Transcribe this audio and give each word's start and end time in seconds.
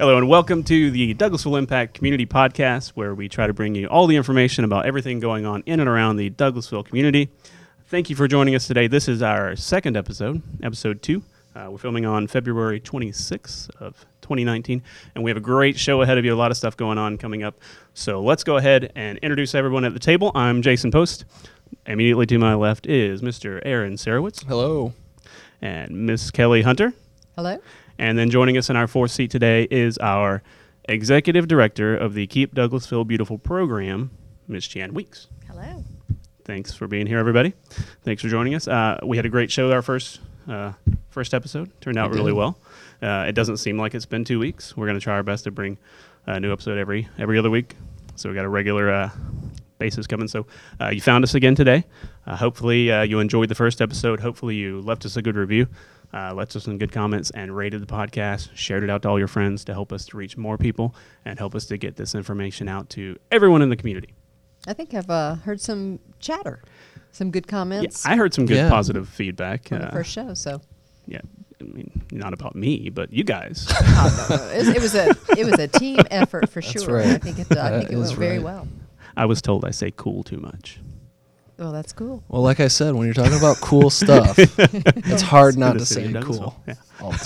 Hello, 0.00 0.16
and 0.16 0.30
welcome 0.30 0.64
to 0.64 0.90
the 0.90 1.12
Douglasville 1.12 1.58
Impact 1.58 1.92
Community 1.92 2.24
Podcast, 2.24 2.92
where 2.92 3.14
we 3.14 3.28
try 3.28 3.46
to 3.46 3.52
bring 3.52 3.74
you 3.74 3.86
all 3.86 4.06
the 4.06 4.16
information 4.16 4.64
about 4.64 4.86
everything 4.86 5.20
going 5.20 5.44
on 5.44 5.62
in 5.66 5.78
and 5.78 5.86
around 5.90 6.16
the 6.16 6.30
Douglasville 6.30 6.86
community. 6.86 7.28
Thank 7.88 8.08
you 8.08 8.16
for 8.16 8.26
joining 8.26 8.54
us 8.54 8.66
today. 8.66 8.86
This 8.86 9.08
is 9.08 9.20
our 9.20 9.54
second 9.56 9.98
episode, 9.98 10.40
episode 10.62 11.02
two. 11.02 11.22
Uh, 11.54 11.68
we're 11.70 11.76
filming 11.76 12.06
on 12.06 12.28
February 12.28 12.80
26th 12.80 13.68
of 13.78 14.06
2019, 14.22 14.82
and 15.14 15.22
we 15.22 15.30
have 15.30 15.36
a 15.36 15.40
great 15.40 15.78
show 15.78 16.00
ahead 16.00 16.16
of 16.16 16.24
you. 16.24 16.32
A 16.32 16.34
lot 16.34 16.50
of 16.50 16.56
stuff 16.56 16.78
going 16.78 16.96
on 16.96 17.18
coming 17.18 17.42
up. 17.42 17.60
So 17.92 18.22
let's 18.22 18.42
go 18.42 18.56
ahead 18.56 18.90
and 18.96 19.18
introduce 19.18 19.54
everyone 19.54 19.84
at 19.84 19.92
the 19.92 20.00
table. 20.00 20.32
I'm 20.34 20.62
Jason 20.62 20.90
Post. 20.90 21.26
Immediately 21.84 22.24
to 22.24 22.38
my 22.38 22.54
left 22.54 22.86
is 22.86 23.20
Mr. 23.20 23.60
Aaron 23.66 23.96
Sarowitz 23.96 24.44
Hello. 24.46 24.94
and 25.60 25.90
Miss 26.06 26.30
Kelly 26.30 26.62
Hunter. 26.62 26.94
Hello. 27.36 27.58
And 28.00 28.18
then 28.18 28.30
joining 28.30 28.56
us 28.56 28.70
in 28.70 28.76
our 28.76 28.86
fourth 28.86 29.10
seat 29.10 29.30
today 29.30 29.68
is 29.70 29.98
our 29.98 30.42
executive 30.88 31.46
director 31.46 31.94
of 31.94 32.14
the 32.14 32.26
Keep 32.28 32.54
Douglasville 32.54 33.06
Beautiful 33.06 33.36
program, 33.36 34.10
Ms. 34.48 34.66
Chan 34.68 34.94
Weeks. 34.94 35.26
Hello. 35.46 35.84
Thanks 36.46 36.72
for 36.72 36.86
being 36.86 37.06
here, 37.06 37.18
everybody. 37.18 37.52
Thanks 38.02 38.22
for 38.22 38.28
joining 38.28 38.54
us. 38.54 38.66
Uh, 38.66 38.98
we 39.04 39.18
had 39.18 39.26
a 39.26 39.28
great 39.28 39.50
show 39.50 39.70
our 39.70 39.82
first 39.82 40.20
uh, 40.48 40.72
first 41.10 41.34
episode. 41.34 41.78
Turned 41.82 41.98
out 41.98 42.10
really 42.14 42.32
well. 42.32 42.58
Uh, 43.02 43.26
it 43.28 43.32
doesn't 43.32 43.58
seem 43.58 43.76
like 43.76 43.94
it's 43.94 44.06
been 44.06 44.24
two 44.24 44.38
weeks. 44.38 44.74
We're 44.74 44.86
going 44.86 44.98
to 44.98 45.04
try 45.04 45.16
our 45.16 45.22
best 45.22 45.44
to 45.44 45.50
bring 45.50 45.76
a 46.24 46.40
new 46.40 46.54
episode 46.54 46.78
every 46.78 47.06
every 47.18 47.38
other 47.38 47.50
week. 47.50 47.76
So 48.16 48.30
we 48.30 48.34
got 48.34 48.46
a 48.46 48.48
regular 48.48 48.90
uh, 48.90 49.10
basis 49.78 50.06
coming. 50.06 50.26
So 50.26 50.46
uh, 50.80 50.88
you 50.88 51.02
found 51.02 51.22
us 51.22 51.34
again 51.34 51.54
today. 51.54 51.84
Uh, 52.26 52.36
hopefully 52.36 52.90
uh, 52.92 53.02
you 53.02 53.18
enjoyed 53.18 53.48
the 53.48 53.54
first 53.54 53.80
episode. 53.80 54.20
Hopefully 54.20 54.54
you 54.54 54.80
left 54.80 55.04
us 55.06 55.16
a 55.16 55.22
good 55.22 55.36
review, 55.36 55.66
uh, 56.12 56.34
left 56.34 56.54
us 56.54 56.64
some 56.64 56.76
good 56.78 56.92
comments, 56.92 57.30
and 57.30 57.54
rated 57.56 57.80
the 57.80 57.86
podcast. 57.86 58.50
Shared 58.54 58.82
it 58.82 58.90
out 58.90 59.02
to 59.02 59.08
all 59.08 59.18
your 59.18 59.28
friends 59.28 59.64
to 59.64 59.72
help 59.72 59.92
us 59.92 60.04
to 60.06 60.16
reach 60.16 60.36
more 60.36 60.58
people 60.58 60.94
and 61.24 61.38
help 61.38 61.54
us 61.54 61.64
to 61.66 61.76
get 61.78 61.96
this 61.96 62.14
information 62.14 62.68
out 62.68 62.90
to 62.90 63.16
everyone 63.30 63.62
in 63.62 63.70
the 63.70 63.76
community. 63.76 64.14
I 64.66 64.74
think 64.74 64.92
I've 64.92 65.08
uh, 65.08 65.36
heard 65.36 65.60
some 65.60 65.98
chatter, 66.18 66.62
some 67.12 67.30
good 67.30 67.46
Yeah, 67.46 67.50
comments 67.50 68.04
I 68.04 68.16
heard 68.16 68.34
some 68.34 68.44
good 68.46 68.56
Yeah. 68.58 68.68
positive 68.68 69.08
feedback. 69.08 69.68
from 69.68 69.78
the 69.78 69.88
uh, 69.88 69.90
first 69.92 70.10
show. 70.12 70.34
So 70.34 70.60
yeah, 71.06 71.20
I 71.60 71.64
mean, 71.64 72.02
not 72.12 72.34
about 72.34 72.54
me, 72.54 72.90
but 72.90 73.10
you 73.10 73.24
guys. 73.24 73.66
I 73.70 74.26
don't 74.28 74.30
know. 74.40 74.46
It, 74.50 74.58
was, 74.58 74.68
it 74.68 74.82
was 74.82 74.94
a 74.94 75.08
it 75.40 75.46
was 75.46 75.58
a 75.58 75.66
team 75.68 76.00
effort 76.10 76.50
for 76.50 76.60
That's 76.60 76.82
sure. 76.84 76.96
right. 76.98 77.06
I 77.06 77.18
think 77.18 77.38
it 77.38 77.56
I 77.56 77.78
think 77.80 77.90
it 77.92 77.96
went 77.96 78.04
is 78.04 78.12
very 78.12 78.38
well. 78.38 78.68
I 79.16 79.24
was 79.24 79.40
told 79.40 79.64
I 79.64 79.70
say 79.70 79.90
cool 79.96 80.22
too 80.22 80.36
much. 80.38 80.78
Well, 81.60 81.72
that's 81.72 81.92
cool. 81.92 82.24
Well, 82.28 82.40
like 82.40 82.58
I 82.58 82.68
said, 82.68 82.94
when 82.94 83.04
you're 83.04 83.12
talking 83.12 83.36
about 83.36 83.58
cool 83.58 83.90
stuff, 84.02 84.38
it's 84.38 85.20
hard 85.20 85.50
It's 85.50 85.56
not 85.58 85.74
to 85.74 85.80
to 85.80 85.84
say 85.84 86.10
cool 86.22 86.56
Yeah. 86.66 86.74
all 87.02 87.12
the 87.12 87.18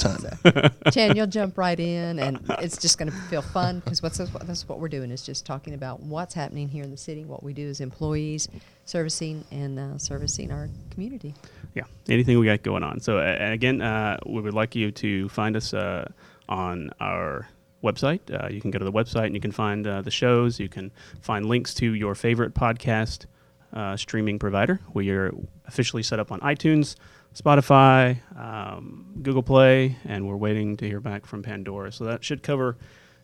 time. 0.43 0.73
Chan, 0.93 1.15
you'll 1.15 1.29
jump 1.29 1.57
right 1.57 1.79
in, 1.79 2.19
and 2.19 2.41
it's 2.59 2.77
just 2.77 2.99
going 2.99 3.13
to 3.13 3.17
feel 3.17 3.43
fun 3.43 3.79
because 3.79 4.03
what's 4.03 4.19
that's 4.19 4.69
what 4.69 4.81
we're 4.81 4.89
doing 4.89 5.13
is 5.13 5.23
just 5.23 5.47
talking 5.47 5.73
about 5.73 6.01
what's 6.01 6.35
happening 6.35 6.69
here 6.69 6.83
in 6.83 6.91
the 6.91 6.97
city, 6.97 7.25
what 7.25 7.45
we 7.45 7.53
do 7.53 7.69
as 7.69 7.81
employees, 7.81 8.49
servicing 8.87 9.45
and 9.53 9.79
uh, 9.79 9.99
servicing 9.99 10.51
our 10.51 10.69
community. 10.91 11.33
Yeah, 11.77 11.85
anything 12.09 12.37
we 12.41 12.47
got 12.47 12.65
going 12.65 12.83
on. 12.83 12.99
So, 12.99 13.19
uh, 13.19 13.37
again, 13.39 13.83
uh, 13.83 14.17
we 14.27 14.41
would 14.41 14.55
like 14.55 14.75
you 14.75 14.91
to 14.91 15.29
find 15.29 15.55
us 15.57 15.73
uh, 15.73 16.11
on 16.49 16.91
our 16.99 17.47
website. 17.85 18.19
Uh, 18.33 18.49
you 18.49 18.61
can 18.61 18.73
go 18.73 18.81
to 18.81 18.85
the 18.85 18.93
website 18.93 19.27
and 19.27 19.35
you 19.37 19.41
can 19.41 19.53
find 19.53 19.87
uh, 19.87 20.03
the 20.03 20.11
shows. 20.11 20.59
You 20.59 20.69
can 20.69 20.91
find 21.21 21.47
links 21.47 21.73
to 21.75 21.95
your 21.95 22.17
favorite 22.17 22.55
podcast 22.55 23.27
uh, 23.75 23.97
streaming 23.97 24.39
provider. 24.39 24.81
We 24.93 25.11
are 25.11 25.35
officially 25.67 26.03
set 26.03 26.19
up 26.19 26.33
on 26.33 26.41
iTunes, 26.41 26.97
Spotify, 27.35 28.19
um, 28.39 29.07
Google 29.23 29.43
Play, 29.43 29.97
and 30.05 30.27
we're 30.27 30.37
waiting 30.37 30.77
to 30.77 30.87
hear 30.87 31.01
back 31.01 31.27
from 31.27 31.43
Pandora. 31.43 31.93
So 31.93 32.05
that 32.05 32.25
should 32.25 32.43
cover 32.43 32.77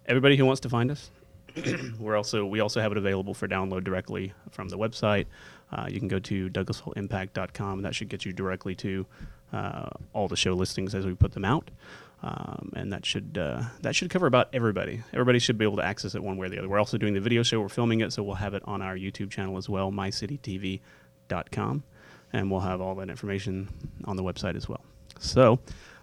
everybody 0.07 0.37
who 0.37 0.45
wants 0.45 0.61
to 0.63 0.69
find 0.69 0.91
us. 0.91 1.11
we're 1.99 2.17
also 2.17 2.45
we 2.45 2.61
also 2.61 2.81
have 2.81 2.93
it 2.93 2.99
available 2.99 3.35
for 3.35 3.49
download 3.49 3.85
directly 3.85 4.33
from 4.51 4.69
the 4.69 4.79
website. 4.79 5.27
Uh, 5.73 5.87
you 5.89 5.99
can 5.99 6.09
go 6.09 6.19
to 6.19 6.51
douglasvilleimpact.com. 6.51 7.79
and 7.79 7.85
That 7.85 7.95
should 7.95 8.09
get 8.09 8.25
you 8.25 8.33
directly 8.33 8.75
to 8.77 9.07
uh, 9.53 9.91
all 10.13 10.29
the 10.29 10.37
show 10.37 10.55
listings 10.55 10.95
as 10.95 11.07
we 11.07 11.15
put 11.15 11.33
them 11.33 11.45
out, 11.45 11.71
um, 12.23 12.73
and 12.77 12.93
that 12.93 13.07
should 13.07 13.39
uh, 13.39 13.63
that 13.81 13.95
should 13.95 14.11
cover 14.11 14.27
about 14.27 14.49
everybody. 14.53 15.03
Everybody 15.13 15.39
should 15.39 15.57
be 15.59 15.65
able 15.65 15.77
to 15.77 15.85
access 15.85 16.15
it 16.15 16.23
one 16.23 16.37
way 16.37 16.47
or 16.47 16.51
the 16.51 16.59
other. 16.59 16.69
We're 16.69 16.79
also 16.79 16.99
doing 16.99 17.15
the 17.15 17.21
video 17.21 17.43
show. 17.43 17.61
We're 17.61 17.69
filming 17.69 18.01
it, 18.01 18.13
so 18.13 18.23
we'll 18.23 18.35
have 18.35 18.55
it 18.55 18.63
on 18.67 18.83
our 18.83 18.97
YouTube 18.97 19.31
channel 19.31 19.57
as 19.57 19.69
well, 19.69 19.91
mycitytv.com, 19.91 21.83
and 22.33 22.51
we'll 22.51 22.61
have 22.61 22.81
all 22.81 22.95
that 22.97 23.09
information 23.09 23.69
on 24.05 24.17
the 24.17 24.23
website 24.23 24.57
as 24.57 24.69
well. 24.69 24.85
So. 25.19 25.59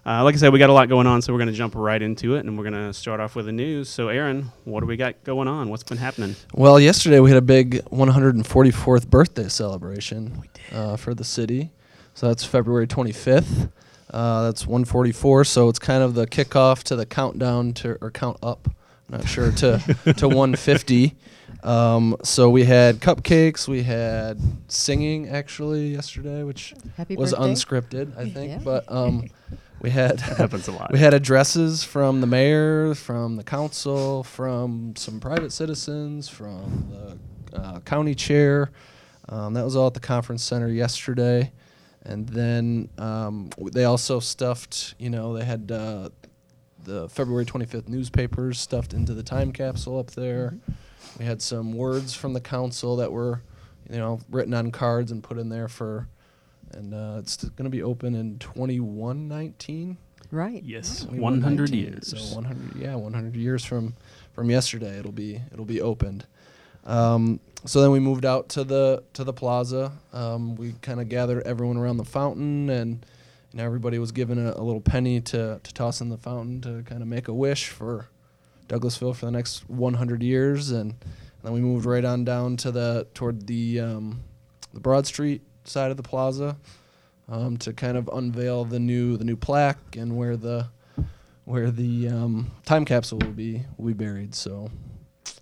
Uh, 0.06 0.24
like 0.24 0.34
I 0.34 0.38
said, 0.38 0.54
we 0.54 0.58
got 0.58 0.70
a 0.70 0.72
lot 0.72 0.88
going 0.88 1.06
on, 1.06 1.20
so 1.20 1.34
we're 1.34 1.38
going 1.38 1.50
to 1.50 1.54
jump 1.54 1.74
right 1.74 2.00
into 2.00 2.34
it, 2.36 2.46
and 2.46 2.56
we're 2.56 2.64
going 2.64 2.86
to 2.86 2.94
start 2.94 3.20
off 3.20 3.36
with 3.36 3.44
the 3.44 3.52
news. 3.52 3.90
So, 3.90 4.08
Aaron, 4.08 4.52
what 4.64 4.80
do 4.80 4.86
we 4.86 4.96
got 4.96 5.22
going 5.22 5.48
on? 5.48 5.68
What's 5.68 5.82
been 5.82 5.98
happening? 5.98 6.34
Well, 6.54 6.80
yesterday 6.80 7.20
we 7.20 7.28
had 7.28 7.36
a 7.36 7.42
big 7.42 7.84
144th 7.90 9.08
birthday 9.08 9.48
celebration 9.48 10.44
uh, 10.72 10.96
for 10.96 11.12
the 11.12 11.24
city. 11.24 11.72
So 12.14 12.28
that's 12.28 12.42
February 12.42 12.86
25th. 12.86 13.70
Uh, 14.10 14.44
that's 14.44 14.66
144. 14.66 15.44
So 15.44 15.68
it's 15.68 15.78
kind 15.78 16.02
of 16.02 16.14
the 16.14 16.26
kickoff 16.26 16.82
to 16.84 16.96
the 16.96 17.06
countdown 17.06 17.72
to 17.74 17.98
or 18.00 18.10
count 18.10 18.38
up. 18.42 18.68
I'm 19.10 19.18
not 19.18 19.28
sure 19.28 19.50
to 19.52 19.78
to 20.16 20.28
150. 20.28 21.14
Um, 21.62 22.16
so 22.22 22.50
we 22.50 22.64
had 22.64 23.00
cupcakes. 23.00 23.66
We 23.66 23.82
had 23.82 24.38
singing 24.68 25.28
actually 25.28 25.88
yesterday, 25.94 26.42
which 26.42 26.74
Happy 26.96 27.16
was 27.16 27.32
birthday! 27.32 27.46
unscripted, 27.46 28.16
I 28.18 28.28
think. 28.28 28.50
Yeah. 28.52 28.58
But 28.62 28.84
um, 28.90 29.28
we 29.80 29.90
had 29.90 30.20
happens 30.20 30.68
a 30.68 30.72
lot. 30.72 30.90
we 30.92 30.98
had 30.98 31.14
addresses 31.14 31.84
from 31.84 32.20
the 32.20 32.26
mayor, 32.26 32.94
from 32.94 33.36
the 33.36 33.44
council, 33.44 34.24
from 34.24 34.94
some 34.96 35.20
private 35.20 35.52
citizens, 35.52 36.28
from 36.28 37.18
the 37.52 37.58
uh, 37.58 37.80
county 37.80 38.14
chair. 38.14 38.70
Um, 39.28 39.54
that 39.54 39.64
was 39.64 39.76
all 39.76 39.88
at 39.88 39.94
the 39.94 40.00
conference 40.00 40.42
center 40.42 40.68
yesterday, 40.68 41.52
and 42.08 42.26
then 42.28 42.88
um, 42.98 43.50
they 43.72 43.84
also 43.84 44.18
stuffed. 44.18 44.94
You 44.98 45.10
know, 45.10 45.36
they 45.36 45.44
had 45.44 45.70
uh, 45.70 46.08
the 46.82 47.08
February 47.08 47.44
25th 47.44 47.88
newspapers 47.88 48.58
stuffed 48.58 48.94
into 48.94 49.14
the 49.14 49.22
time 49.22 49.52
capsule 49.52 49.98
up 49.98 50.10
there. 50.12 50.56
We 51.18 51.24
had 51.24 51.42
some 51.42 51.72
words 51.72 52.14
from 52.14 52.32
the 52.32 52.40
council 52.40 52.96
that 52.96 53.12
were, 53.12 53.42
you 53.90 53.98
know, 53.98 54.20
written 54.30 54.54
on 54.54 54.70
cards 54.72 55.12
and 55.12 55.22
put 55.22 55.38
in 55.38 55.48
there 55.50 55.68
for, 55.68 56.08
and 56.72 56.94
uh, 56.94 57.16
it's 57.18 57.36
going 57.36 57.64
to 57.64 57.70
be 57.70 57.82
open 57.82 58.14
in 58.14 58.38
2119. 58.38 59.98
right. 60.30 60.62
Yes, 60.64 61.06
Yeah, 61.10 61.20
100 61.20 61.70
years. 61.70 62.08
So 62.08 62.36
100, 62.36 62.76
yeah, 62.76 62.94
100 62.94 63.36
years 63.36 63.64
from 63.64 63.94
from 64.32 64.50
yesterday, 64.50 64.98
it'll 64.98 65.12
be 65.12 65.40
it'll 65.52 65.64
be 65.64 65.80
opened. 65.80 66.26
Um, 66.84 67.40
so 67.64 67.80
then 67.80 67.90
we 67.90 68.00
moved 68.00 68.24
out 68.24 68.48
to 68.50 68.64
the 68.64 69.02
to 69.14 69.24
the 69.24 69.32
plaza. 69.32 69.92
Um, 70.12 70.54
we 70.56 70.74
kind 70.82 71.00
of 71.00 71.08
gathered 71.08 71.42
everyone 71.44 71.76
around 71.76 71.96
the 71.96 72.04
fountain, 72.04 72.70
and 72.70 73.04
know, 73.58 73.64
everybody 73.64 73.98
was 73.98 74.12
given 74.12 74.38
a, 74.38 74.52
a 74.52 74.62
little 74.62 74.80
penny 74.80 75.20
to 75.20 75.60
to 75.62 75.74
toss 75.74 76.00
in 76.00 76.08
the 76.08 76.16
fountain 76.16 76.60
to 76.62 76.82
kind 76.88 77.02
of 77.02 77.08
make 77.08 77.28
a 77.28 77.34
wish 77.34 77.68
for 77.68 78.08
Douglasville 78.68 79.14
for 79.16 79.26
the 79.26 79.32
next 79.32 79.68
100 79.68 80.22
years, 80.22 80.70
and 80.70 80.94
then 81.42 81.52
we 81.52 81.60
moved 81.60 81.84
right 81.84 82.04
on 82.04 82.24
down 82.24 82.56
to 82.58 82.70
the 82.70 83.06
toward 83.14 83.46
the 83.46 83.80
um, 83.80 84.22
the 84.72 84.80
Broad 84.80 85.06
Street 85.06 85.42
side 85.64 85.90
of 85.90 85.96
the 85.96 86.02
plaza 86.02 86.56
um, 87.28 87.56
to 87.58 87.72
kind 87.72 87.96
of 87.96 88.08
unveil 88.12 88.64
the 88.64 88.78
new 88.78 89.16
the 89.16 89.24
new 89.24 89.36
plaque 89.36 89.96
and 89.96 90.16
where 90.16 90.36
the 90.36 90.68
where 91.44 91.70
the 91.70 92.08
um, 92.08 92.50
time 92.64 92.84
capsule 92.84 93.18
will 93.18 93.32
be 93.32 93.64
will 93.76 93.88
be 93.88 93.92
buried. 93.92 94.34
So 94.34 94.70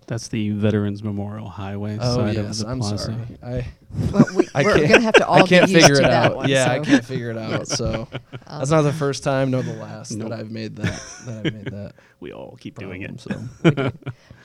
That's 0.07 0.29
the 0.29 0.51
Veterans 0.51 1.03
Memorial 1.03 1.49
Highway 1.49 1.97
oh 1.99 2.15
side 2.15 2.35
yes, 2.35 2.61
of 2.61 2.65
the 2.65 2.71
I'm 2.71 2.79
plaza. 2.79 2.97
sorry. 2.97 3.17
I 3.43 3.67
Well, 4.11 4.25
we, 4.35 4.47
I 4.55 4.63
we're 4.63 4.75
going 4.77 4.87
to 4.93 5.01
have 5.01 5.13
to 5.15 5.27
all 5.27 5.35
I 5.35 5.39
can't 5.39 5.49
get 5.49 5.69
used 5.69 5.81
figure 5.85 5.95
to 6.01 6.01
it 6.07 6.09
that 6.09 6.31
out. 6.31 6.35
one. 6.37 6.49
yeah, 6.49 6.71
I 6.71 6.79
can't 6.79 7.03
figure 7.03 7.29
it 7.29 7.37
out. 7.37 7.67
So 7.67 8.07
um, 8.11 8.39
that's 8.59 8.71
not 8.71 8.83
the 8.83 8.93
first 8.93 9.21
time 9.23 9.51
nor 9.51 9.63
the 9.63 9.73
last 9.73 10.11
Nope. 10.11 10.29
that 10.29 10.39
I've 10.39 10.49
made 10.49 10.77
that 10.77 11.01
that 11.25 11.45
I've 11.45 11.53
made 11.53 11.65
that. 11.65 11.93
We 12.19 12.31
all 12.33 12.57
keep 12.59 12.79
doing 12.79 13.03
it. 13.03 13.19
So 13.19 13.91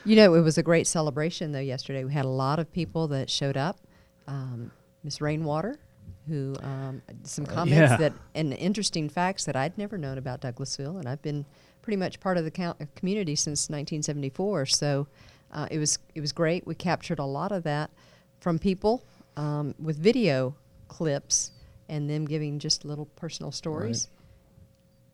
You 0.05 0.15
know, 0.15 0.35
it 0.35 0.41
was 0.41 0.57
a 0.59 0.63
great 0.63 0.85
celebration 0.85 1.53
though 1.53 1.59
yesterday. 1.59 2.03
We 2.03 2.13
had 2.13 2.25
a 2.25 2.29
lot 2.29 2.59
of 2.59 2.71
people 2.71 3.07
that 3.07 3.29
showed 3.31 3.57
up. 3.57 3.79
Um, 4.27 4.71
Miss 5.03 5.19
Rainwater, 5.21 5.79
who 6.27 6.55
um, 6.61 7.01
some 7.23 7.45
Right. 7.45 7.53
comments 7.55 7.91
Yeah. 7.91 7.97
that 7.97 8.13
and 8.35 8.53
interesting 8.53 9.09
facts 9.09 9.45
that 9.45 9.55
I'd 9.55 9.77
never 9.77 9.97
known 9.97 10.17
about 10.17 10.41
Douglasville, 10.41 10.99
and 10.99 11.07
I've 11.09 11.21
been 11.21 11.45
pretty 11.81 11.97
much 11.97 12.19
part 12.19 12.37
of 12.37 12.43
the 12.43 12.51
count, 12.51 12.77
community 12.95 13.35
since 13.35 13.69
1974. 13.69 14.65
So 14.67 15.07
uh, 15.53 15.67
it 15.71 15.77
was 15.77 15.99
it 16.15 16.21
was 16.21 16.31
great. 16.31 16.65
We 16.67 16.75
captured 16.75 17.19
a 17.19 17.25
lot 17.25 17.51
of 17.51 17.63
that 17.63 17.91
from 18.39 18.59
people 18.59 19.03
um, 19.37 19.73
with 19.79 19.97
video 19.97 20.55
clips 20.87 21.51
and 21.87 22.09
them 22.09 22.25
giving 22.25 22.59
just 22.59 22.83
little 22.85 23.05
personal 23.15 23.51
stories. 23.51 24.07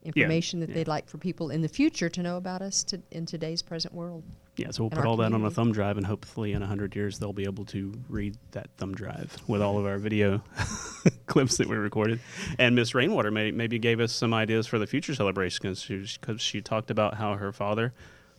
Information 0.04 0.62
that 0.62 0.70
yeah. 0.70 0.76
they'd 0.76 0.88
like 0.88 1.10
for 1.10 1.18
people 1.18 1.50
in 1.52 1.62
the 1.62 1.68
future 1.68 2.08
to 2.08 2.24
know 2.24 2.38
about 2.38 2.62
us 2.62 2.86
to, 2.86 3.02
in 3.12 3.26
today's 3.26 3.62
present 3.62 3.94
world. 3.94 4.24
Yeah, 4.56 4.72
so 4.72 4.84
we'll 4.84 4.90
put 4.90 5.06
all 5.06 5.18
that 5.18 5.34
on 5.34 5.44
a 5.44 5.52
thumb 5.52 5.74
drive, 5.74 5.98
and 5.98 6.06
hopefully 6.06 6.54
in 6.54 6.62
100 6.62 6.96
years 6.96 7.20
they'll 7.20 7.34
be 7.34 7.44
able 7.44 7.66
to 7.66 7.94
read 8.08 8.38
that 8.52 8.70
thumb 8.78 8.96
drive 8.96 9.36
with 9.48 9.62
all 9.62 9.78
of 9.78 9.86
our 9.86 9.98
video 9.98 10.42
clips 11.26 11.58
that 11.58 11.68
we 11.68 11.76
recorded. 11.76 12.22
And 12.58 12.76
Miss 12.76 12.96
Rainwater 12.96 13.30
may, 13.30 13.52
maybe 13.52 13.78
gave 13.78 14.00
us 14.00 14.14
some 14.14 14.34
ideas 14.34 14.68
for 14.68 14.80
the 14.80 14.88
future 14.88 15.14
celebration 15.14 15.60
because 15.62 15.82
she, 15.82 16.06
she 16.38 16.62
talked 16.62 16.92
about 16.92 17.16
how 17.16 17.36
her 17.36 17.52
father 17.52 17.94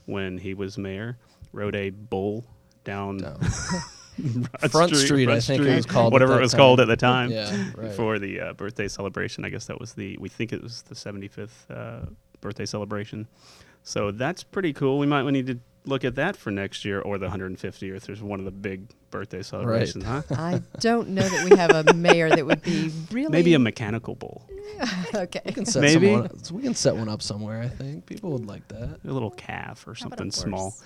when 0.07 0.39
he 0.39 0.55
was 0.55 0.79
mayor, 0.79 1.19
rode 1.53 1.75
a 1.75 1.91
bull 1.91 2.45
down, 2.85 3.19
Down. 3.19 3.39
Broad 4.19 4.71
Front 4.71 4.97
Street, 4.97 5.29
I 5.29 5.41
Front 5.41 5.45
think 5.45 5.63
it 5.63 5.77
was 5.77 5.87
called 5.87 6.13
whatever 6.13 6.39
it 6.39 6.43
was 6.43 6.53
time. 6.53 6.59
called 6.59 6.81
at 6.81 6.89
the 6.89 6.97
time. 6.97 7.31
Yeah, 7.31 7.71
right. 7.75 7.93
For 7.93 8.19
the 8.19 8.41
uh, 8.41 8.53
birthday 8.53 8.89
celebration, 8.89 9.45
I 9.45 9.49
guess 9.49 9.67
that 9.67 9.81
was 9.81 9.95
the 9.95 10.17
we 10.19 10.29
think 10.29 10.53
it 10.53 10.63
was 10.63 10.83
the 10.83 10.95
75th 10.95 11.49
uh, 11.71 12.07
birthday 12.41 12.67
celebration. 12.67 13.27
So 13.83 14.11
that's 14.11 14.43
pretty 14.43 14.73
cool. 14.73 14.99
We 14.99 15.07
might 15.07 15.23
need 15.31 15.47
to 15.47 15.59
look 15.87 16.05
at 16.05 16.15
that 16.17 16.37
for 16.37 16.51
next 16.51 16.85
year 16.85 17.01
or 17.01 17.19
the 17.19 17.29
150th. 17.29 18.03
There's 18.03 18.23
one 18.23 18.39
of 18.39 18.45
the 18.45 18.51
big 18.51 18.89
birthday 19.11 19.43
celebrations, 19.43 20.05
huh? 20.05 20.23
I 20.31 20.63
don't 20.81 21.09
know 21.11 21.23
that 21.29 21.51
we 21.51 21.57
have 21.57 21.71
a 21.89 21.93
mayor 21.95 22.29
that 22.31 22.45
would 22.47 22.63
be 22.63 22.93
really 23.11 23.31
Maybe 23.31 23.55
a 23.55 23.59
mechanical 23.59 24.15
bull, 24.15 24.47
okay. 25.15 25.41
We 25.45 25.53
can 25.53 25.67
set 25.67 25.83
Maybe. 25.83 26.09
someone, 26.13 26.31
we 26.53 26.63
can 26.63 26.75
set 26.75 26.95
one 26.97 27.09
up 27.09 27.23
somewhere. 27.23 27.61
I 27.61 27.69
think 27.69 28.07
people 28.07 28.31
would 28.33 28.47
like 28.47 28.67
that. 28.69 29.01
a 29.05 29.13
little 29.13 29.31
calf 29.33 29.87
or 29.87 29.95
How 29.95 30.01
something 30.03 30.31
small. 30.31 30.77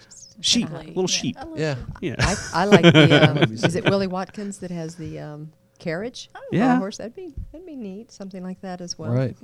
Sheep, 0.41 0.67
ugly. 0.73 0.87
little 0.89 1.03
Yeah, 1.03 1.07
sheep. 1.07 1.37
a 1.39 1.45
little 1.47 1.59
Yeah, 1.59 1.75
sheep. 1.77 1.85
Yeah, 2.01 2.15
I, 2.19 2.37
I 2.55 2.65
like 2.65 2.83
the. 2.83 3.29
Um, 3.31 3.39
is 3.53 3.63
it 3.63 3.85
so. 3.85 3.91
Willie 3.91 4.07
Watkins 4.09 4.59
that 4.59 4.71
has 4.73 4.97
the 4.97 5.21
um, 5.21 5.53
carriage? 5.79 6.29
for 6.33 6.39
a 6.39 6.57
Yeah. 6.59 6.79
horse. 6.79 6.97
That'd 6.99 7.15
be 7.15 7.33
that'd 7.53 7.65
be 7.67 7.77
neat. 7.77 8.11
Something 8.11 8.43
like 8.43 8.61
that 8.63 8.81
as 8.81 8.99
well. 8.99 9.11
right. 9.13 9.37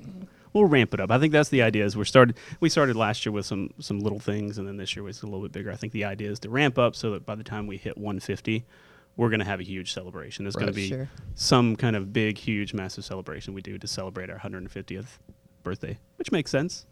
We'll 0.52 0.66
ramp 0.66 0.94
it 0.94 1.00
up. 1.00 1.10
I 1.10 1.18
think 1.18 1.32
that's 1.32 1.48
the 1.48 1.62
idea. 1.62 1.84
Is 1.84 1.96
we 1.96 2.04
started 2.04 2.36
we 2.60 2.68
started 2.68 2.96
last 2.96 3.24
year 3.26 3.32
with 3.32 3.46
some 3.46 3.70
some 3.78 4.00
little 4.00 4.18
things, 4.20 4.58
and 4.58 4.66
then 4.66 4.76
this 4.76 4.94
year 4.96 5.02
was 5.02 5.22
a 5.22 5.26
little 5.26 5.42
bit 5.42 5.52
bigger. 5.52 5.70
I 5.70 5.76
think 5.76 5.92
the 5.92 6.04
idea 6.04 6.30
is 6.30 6.38
to 6.40 6.50
ramp 6.50 6.78
up 6.78 6.94
so 6.96 7.10
that 7.12 7.26
by 7.26 7.34
the 7.34 7.44
time 7.44 7.66
we 7.66 7.76
hit 7.76 7.96
150, 7.98 8.64
we're 9.16 9.28
going 9.28 9.40
to 9.40 9.46
have 9.46 9.60
a 9.60 9.64
huge 9.64 9.92
celebration. 9.92 10.44
There's 10.44 10.56
going 10.56 10.68
to 10.68 10.72
be 10.72 10.88
Sure. 10.88 11.08
some 11.34 11.76
kind 11.76 11.96
of 11.96 12.12
big, 12.12 12.38
huge, 12.38 12.72
massive 12.74 13.04
celebration 13.04 13.54
we 13.54 13.62
do 13.62 13.78
to 13.78 13.86
celebrate 13.86 14.30
our 14.30 14.38
150th 14.38 15.18
birthday, 15.62 15.98
which 16.16 16.32
makes 16.32 16.50
sense. 16.50 16.86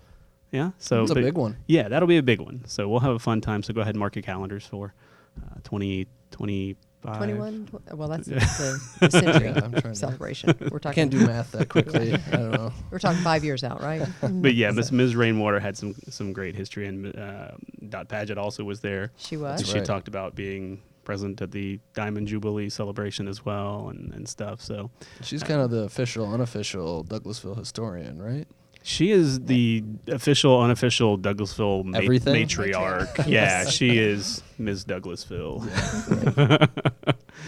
Yeah, 0.51 0.71
so 0.79 1.03
It's 1.03 1.11
a 1.11 1.15
big 1.15 1.35
one. 1.37 1.59
Yeah, 1.67 1.89
that'll 1.89 2.09
be 2.09 2.17
a 2.17 2.23
big 2.23 2.41
one. 2.41 2.63
So 2.67 2.89
we'll 2.89 3.01
have 3.01 3.15
a 3.15 3.19
fun 3.19 3.41
time. 3.43 3.63
So 3.63 3.75
go 3.75 3.83
ahead 3.83 3.95
and 3.95 4.01
mark 4.01 4.17
your 4.17 4.23
calendars 4.23 4.65
for 4.65 4.95
uh, 5.43 5.57
20, 5.65 6.07
25. 6.31 6.77
21. 7.03 7.67
Tw- 7.67 7.95
well, 7.97 8.09
that's 8.09 8.27
the, 8.27 8.35
the 9.01 9.11
century 9.11 9.49
Yeah, 9.49 9.61
I'm 9.65 9.71
trying 9.73 9.83
to- 9.83 9.95
celebration. 9.95 10.55
We're 10.61 10.67
I 10.67 10.79
talking. 10.79 10.93
can't 10.93 11.11
do 11.11 11.27
math 11.27 11.53
that 11.53 11.69
quickly. 11.69 12.15
I 12.33 12.37
don't 12.37 12.51
know. 12.53 12.73
We're 12.91 12.99
talking 12.99 13.23
five 13.23 13.45
years 13.45 13.65
out, 13.65 13.83
right? 13.83 14.07
But 14.23 14.55
yeah, 14.55 14.71
Miss 14.71 14.93
Ms. 14.93 15.17
Rainwater 15.17 15.61
had 15.61 15.77
some 15.77 15.95
some 16.09 16.33
great 16.33 16.55
history, 16.55 16.87
and 16.87 17.17
uh, 17.19 17.53
Dot 17.89 18.09
Paget 18.09 18.37
also 18.39 18.65
was 18.65 18.81
there. 18.81 19.13
She 19.17 19.37
was. 19.37 19.61
That's 19.61 19.71
she 19.71 19.79
right. 19.79 19.85
talked 19.87 20.09
about 20.09 20.35
being 20.35 20.83
present 21.05 21.41
at 21.41 21.51
the 21.53 21.81
Diamond 21.95 22.29
Jubilee 22.29 22.69
celebration 22.69 23.29
as 23.29 23.45
well, 23.45 23.89
and, 23.89 24.13
and 24.13 24.29
stuff. 24.29 24.61
So 24.61 24.91
She's 25.23 25.43
kind 25.43 25.61
of 25.63 25.71
the 25.71 25.85
official, 25.85 26.31
unofficial 26.31 27.05
Douglasville 27.05 27.57
historian, 27.59 28.21
right? 28.21 28.47
She 28.83 29.11
is 29.11 29.41
the 29.41 29.85
official, 30.07 30.61
unofficial 30.63 31.19
Douglasville 31.19 31.85
ma- 31.85 31.99
Everything? 31.99 32.47
matriarch. 32.47 33.27
yeah, 33.29 33.65
she 33.67 33.99
is 33.99 34.43
Ms. 34.59 34.85
Douglasville. 34.87 35.65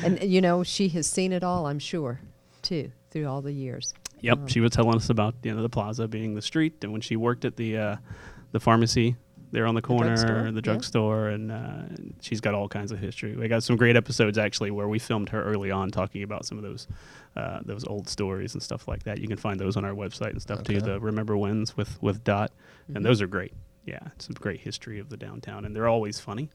And 0.04 0.22
you 0.22 0.40
know, 0.40 0.62
she 0.62 0.88
has 0.90 1.06
seen 1.06 1.32
it 1.32 1.42
all. 1.44 1.66
I'm 1.66 1.78
sure, 1.78 2.20
too, 2.62 2.92
through 3.10 3.26
all 3.26 3.42
the 3.42 3.52
years. 3.52 3.92
Yep, 4.20 4.38
Um, 4.38 4.46
she 4.48 4.60
was 4.60 4.70
telling 4.72 4.94
us 4.94 5.10
about 5.10 5.34
you 5.42 5.54
know 5.54 5.62
the 5.62 5.68
plaza 5.68 6.06
being 6.08 6.34
the 6.34 6.42
street, 6.42 6.74
and 6.82 6.92
when 6.92 7.00
she 7.00 7.16
worked 7.16 7.44
at 7.44 7.56
the 7.56 7.76
uh, 7.76 7.96
the 8.52 8.60
pharmacy 8.60 9.16
there 9.52 9.66
on 9.66 9.74
the 9.74 9.82
corner, 9.82 10.14
drugstore, 10.16 10.42
the 10.44 10.52
yeah. 10.56 10.60
drugstore, 10.60 11.28
and 11.28 11.50
uh, 11.52 11.82
she's 12.20 12.40
got 12.40 12.54
all 12.54 12.68
kinds 12.68 12.92
of 12.92 12.98
history. 12.98 13.34
We 13.36 13.48
got 13.48 13.62
some 13.62 13.76
great 13.76 13.96
episodes 13.96 14.38
actually 14.38 14.70
where 14.70 14.88
we 14.88 14.98
filmed 14.98 15.28
her 15.30 15.42
early 15.42 15.70
on 15.70 15.90
talking 15.90 16.22
about 16.22 16.44
some 16.46 16.56
of 16.58 16.62
those 16.64 16.86
uh, 17.36 17.60
those 17.64 17.84
old 17.86 18.08
stories 18.08 18.54
and 18.54 18.62
stuff 18.62 18.86
like 18.88 19.02
that. 19.04 19.18
You 19.18 19.28
can 19.28 19.36
find 19.36 19.58
those 19.58 19.76
on 19.76 19.84
our 19.84 19.92
website 19.94 20.30
and 20.30 20.42
stuff 20.42 20.62
too. 20.62 20.80
The 20.80 20.98
Remember 21.00 21.36
Wins 21.36 21.76
with 21.76 22.00
with 22.02 22.22
Dot, 22.24 22.52
Mhm. 22.90 22.96
and 22.96 23.04
those 23.04 23.20
are 23.22 23.26
great. 23.26 23.52
Yeah, 23.86 24.00
some 24.18 24.34
great 24.34 24.60
history 24.60 24.98
of 24.98 25.08
the 25.08 25.16
downtown, 25.16 25.64
and 25.64 25.74
they're 25.74 25.88
always 25.88 26.20
funny. 26.20 26.48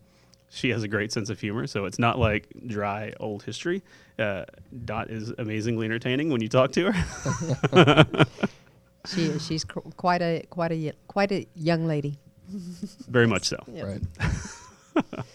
She 0.50 0.70
has 0.70 0.84
a 0.84 0.88
great 0.88 1.12
sense 1.12 1.30
of 1.32 1.40
humor, 1.40 1.66
so 1.68 1.86
it's 1.86 1.98
not 2.00 2.20
like 2.20 2.48
dry 2.68 3.14
old 3.20 3.44
history. 3.44 3.82
Uh, 4.18 4.46
Dot 4.86 5.10
is 5.10 5.34
amazingly 5.38 5.86
entertaining 5.86 6.30
when 6.30 6.40
you 6.42 6.48
talk 6.48 6.72
to 6.74 6.92
her. 6.92 8.06
She 9.08 9.26
is. 9.26 9.46
She's 9.46 9.64
qu- 9.64 9.92
quite 9.98 10.22
a 10.24 10.44
quite 10.50 10.72
a 10.72 10.76
y- 10.88 10.94
quite 11.08 11.32
a 11.32 11.46
young 11.56 11.86
lady. 11.86 12.18
Very 13.08 13.28
much 13.28 13.46
so. 13.46 13.58
Yep. 13.68 13.86
Right. 13.86 14.02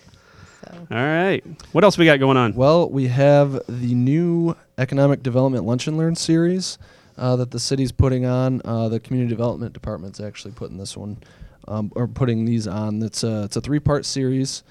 So. 0.71 0.87
All 0.91 0.97
right. 0.97 1.43
What 1.73 1.85
else 1.85 1.97
we 1.99 2.05
got 2.05 2.19
going 2.21 2.37
on? 2.37 2.55
Well, 2.55 2.89
we 2.89 3.09
have 3.09 3.53
the 3.67 3.95
new 3.95 4.55
Economic 4.79 5.23
Development 5.23 5.65
Lunch 5.65 5.87
and 5.87 5.97
Learn 5.97 6.15
series 6.15 6.79
uh, 7.17 7.37
that 7.37 7.51
the 7.51 7.59
city's 7.59 7.93
putting 7.93 8.27
on. 8.27 8.61
Uh, 8.65 8.89
the 8.89 9.01
Community 9.01 9.29
Development 9.31 9.73
Department's 9.73 10.21
actually 10.21 10.53
putting 10.53 10.77
this 10.77 10.97
one, 10.97 11.19
um, 11.67 11.91
or 11.97 12.07
putting 12.07 12.45
these 12.45 12.67
on. 12.67 13.03
It's 13.03 13.25
a, 13.25 13.45
it's 13.45 13.57
a 13.57 13.61
three 13.61 13.81
part 13.81 14.05
series. 14.05 14.63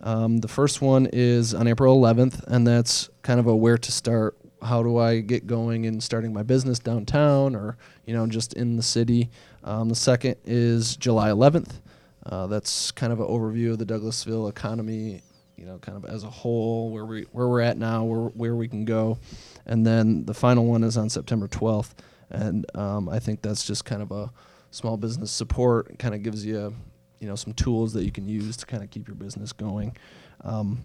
Um, 0.00 0.38
the 0.38 0.48
first 0.48 0.82
one 0.82 1.08
is 1.12 1.54
on 1.54 1.66
April 1.66 2.00
11th, 2.00 2.42
and 2.48 2.66
that's 2.66 3.08
kind 3.22 3.40
of 3.40 3.46
a 3.46 3.54
where 3.54 3.78
to 3.78 3.92
start. 3.92 4.36
How 4.62 4.82
do 4.82 4.98
I 4.98 5.20
get 5.20 5.46
going 5.46 5.84
in 5.84 6.00
starting 6.00 6.32
my 6.32 6.42
business 6.42 6.78
downtown 6.78 7.54
or, 7.54 7.76
you 8.06 8.14
know, 8.14 8.26
just 8.26 8.54
in 8.54 8.76
the 8.76 8.82
city? 8.82 9.30
Um, 9.66 9.88
the 9.88 9.96
second 9.96 10.36
is 10.44 10.96
July 10.96 11.28
11th. 11.30 11.80
Uh, 12.24 12.46
that's 12.46 12.92
kind 12.92 13.12
of 13.12 13.18
an 13.18 13.26
overview 13.26 13.72
of 13.72 13.78
the 13.78 13.84
Douglasville 13.84 14.48
economy, 14.48 15.22
you 15.56 15.66
know, 15.66 15.78
kind 15.78 15.96
of 15.96 16.04
as 16.08 16.22
a 16.22 16.30
whole, 16.30 16.90
where 16.90 17.04
we 17.04 17.22
where 17.32 17.48
we're 17.48 17.60
at 17.60 17.76
now, 17.76 18.04
where 18.04 18.28
where 18.28 18.54
we 18.54 18.68
can 18.68 18.84
go, 18.84 19.18
and 19.66 19.84
then 19.84 20.24
the 20.24 20.34
final 20.34 20.66
one 20.66 20.84
is 20.84 20.96
on 20.96 21.08
September 21.08 21.48
12th, 21.48 21.94
and 22.30 22.64
um, 22.76 23.08
I 23.08 23.18
think 23.18 23.42
that's 23.42 23.64
just 23.64 23.84
kind 23.84 24.02
of 24.02 24.12
a 24.12 24.30
small 24.70 24.96
business 24.96 25.30
support. 25.30 25.98
Kind 25.98 26.14
of 26.14 26.22
gives 26.22 26.44
you, 26.44 26.74
you 27.20 27.28
know, 27.28 27.36
some 27.36 27.52
tools 27.52 27.92
that 27.92 28.04
you 28.04 28.12
can 28.12 28.28
use 28.28 28.56
to 28.58 28.66
kind 28.66 28.82
of 28.82 28.90
keep 28.90 29.08
your 29.08 29.16
business 29.16 29.52
going. 29.52 29.96
Um, 30.42 30.84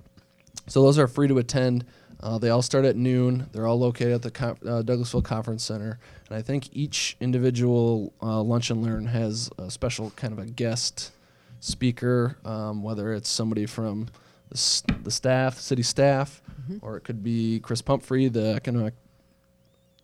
so 0.67 0.83
those 0.83 0.97
are 0.99 1.07
free 1.07 1.27
to 1.27 1.37
attend. 1.37 1.85
Uh, 2.23 2.37
they 2.37 2.49
all 2.49 2.61
start 2.61 2.85
at 2.85 2.95
noon. 2.95 3.49
They're 3.51 3.65
all 3.67 3.79
located 3.79 4.13
at 4.13 4.21
the 4.21 4.31
Con- 4.31 4.57
uh, 4.63 4.81
Douglasville 4.83 5.23
Conference 5.23 5.63
Center, 5.63 5.99
and 6.29 6.37
I 6.37 6.41
think 6.41 6.69
each 6.71 7.17
individual 7.19 8.13
uh, 8.21 8.41
lunch 8.41 8.69
and 8.69 8.83
learn 8.83 9.07
has 9.07 9.49
a 9.57 9.71
special 9.71 10.11
kind 10.11 10.31
of 10.33 10.39
a 10.39 10.45
guest 10.45 11.11
speaker, 11.59 12.37
um, 12.45 12.83
whether 12.83 13.13
it's 13.13 13.29
somebody 13.29 13.65
from 13.65 14.05
the, 14.49 14.55
s- 14.57 14.83
the 15.03 15.11
staff, 15.11 15.59
city 15.59 15.83
staff, 15.83 16.41
Mhm. 16.69 16.79
or 16.83 16.95
it 16.97 17.03
could 17.03 17.23
be 17.23 17.59
Chris 17.59 17.81
Pumphrey, 17.81 18.27
the 18.27 18.53
Economic 18.53 18.93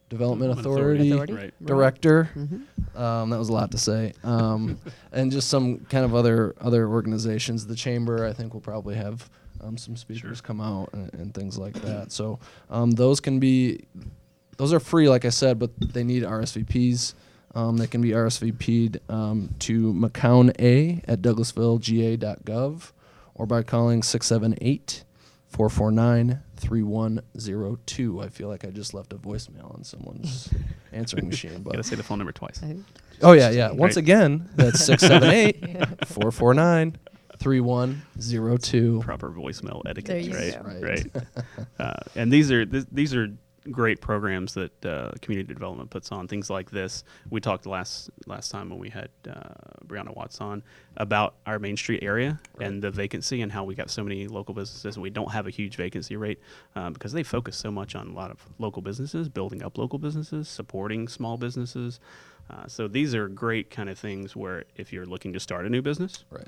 Development 0.10 0.50
Development 0.56 0.60
Authority, 0.60 1.12
Authority. 1.12 1.34
Right. 1.34 1.54
director. 1.66 2.30
Mhm. 2.36 3.00
Um, 3.00 3.30
that 3.30 3.38
was 3.38 3.50
a 3.50 3.54
lot 3.54 3.72
to 3.72 3.78
say. 3.78 4.14
Um, 4.24 4.80
and 5.12 5.32
just 5.32 5.50
some 5.50 5.80
kind 5.90 6.06
of 6.06 6.16
other 6.16 6.56
other 6.62 6.88
organizations. 6.88 7.68
The 7.68 7.76
chamber, 7.76 8.26
I 8.26 8.32
think, 8.34 8.54
will 8.54 8.62
probably 8.62 8.96
have 8.96 9.30
um, 9.62 9.78
some 9.78 9.96
speakers 9.96 10.38
Sure. 10.38 10.46
come 10.46 10.62
out 10.62 10.90
and, 10.94 11.14
and 11.14 11.34
things 11.34 11.58
like 11.58 11.74
that. 11.82 12.12
So 12.18 12.40
um, 12.70 12.92
those 12.92 13.20
can 13.20 13.40
be, 13.40 13.86
those 14.58 14.74
are 14.74 14.80
free, 14.80 15.10
like 15.10 15.26
I 15.26 15.30
said, 15.30 15.60
but 15.60 15.72
they 15.80 16.04
need 16.04 16.24
RSVPs. 16.24 17.14
Um, 17.56 17.78
they 17.78 17.88
can 17.88 18.02
be 18.02 18.10
RSVP'd 18.12 19.00
um, 19.10 19.54
to 19.60 19.94
McCown 19.94 20.52
A 20.60 21.02
at 21.08 21.22
DouglasvilleGA.gov 21.22 22.92
or 23.36 23.46
by 23.46 23.64
calling 23.64 24.04
678 24.04 25.04
449 25.48 26.42
3102. 26.58 28.22
I 28.22 28.30
feel 28.30 28.48
like 28.48 28.66
I 28.66 28.70
just 28.70 28.94
left 28.94 29.14
a 29.14 29.18
voicemail 29.18 29.74
on 29.74 29.84
someone's 29.84 30.50
answering 30.92 31.28
machine. 31.30 31.62
But 31.64 31.74
Got 31.74 31.78
to 31.78 31.84
say 31.84 31.96
the 31.96 32.04
phone 32.04 32.20
number 32.20 32.32
twice. 32.32 32.62
Oh 33.22 33.32
yeah, 33.32 33.50
yeah. 33.50 33.72
Once 33.72 33.96
Right. 33.96 34.04
again, 34.04 34.50
that's 34.56 34.90
678-449-3102. 37.40 39.02
Proper 39.02 39.30
voicemail 39.30 39.84
There 39.84 39.92
etiquette, 39.92 40.24
you 40.24 40.34
right? 40.34 40.82
go. 40.82 40.88
Right. 40.88 41.06
uh, 41.80 41.94
and 42.16 42.32
these 42.32 42.52
are 42.52 42.66
th- 42.66 42.86
these 42.92 43.16
are 43.16 43.30
great 43.70 44.00
programs 44.00 44.54
that 44.54 44.86
uh, 44.86 45.12
community 45.22 45.54
development 45.54 45.90
puts 45.90 46.12
on. 46.14 46.26
Things 46.26 46.50
like 46.50 46.72
this. 46.72 47.04
We 47.30 47.42
talked 47.42 47.66
last 47.66 48.10
last 48.26 48.50
time 48.50 48.70
when 48.70 48.80
we 48.80 48.90
had 48.90 49.10
uh, 49.30 49.34
Brianna 49.86 50.16
Watts 50.16 50.40
on 50.40 50.64
about 50.96 51.36
our 51.46 51.60
Main 51.60 51.76
Street 51.76 52.02
area 52.02 52.40
and 52.62 52.82
the 52.82 52.90
vacancy 52.92 53.42
and 53.42 53.52
how 53.52 53.66
we 53.66 53.76
got 53.76 53.90
so 53.90 54.04
many 54.04 54.28
local 54.28 54.54
businesses 54.54 54.96
and 54.96 55.04
we 55.04 55.10
don't 55.10 55.32
have 55.32 55.48
a 55.48 55.50
huge 55.50 55.76
vacancy 55.76 56.16
rate 56.16 56.40
um, 56.76 56.94
because 56.94 57.12
they 57.12 57.24
focus 57.24 57.58
so 57.58 57.70
much 57.70 57.94
on 57.94 58.08
a 58.08 58.14
lot 58.14 58.32
of 58.32 58.38
local 58.58 58.82
businesses, 58.82 59.28
building 59.28 59.62
up 59.64 59.78
local 59.78 60.00
businesses, 60.00 60.48
supporting 60.48 61.08
small 61.10 61.36
businesses. 61.38 62.00
Uh, 62.50 62.66
so 62.68 62.88
these 62.88 63.14
are 63.14 63.28
great 63.28 63.70
kind 63.70 63.90
of 63.90 64.00
things 64.00 64.34
where 64.34 64.64
if 64.78 64.94
you're 64.94 65.06
looking 65.06 65.34
to 65.34 65.40
start 65.42 65.66
a 65.66 65.70
new 65.70 65.82
business, 65.82 66.24
Right. 66.32 66.48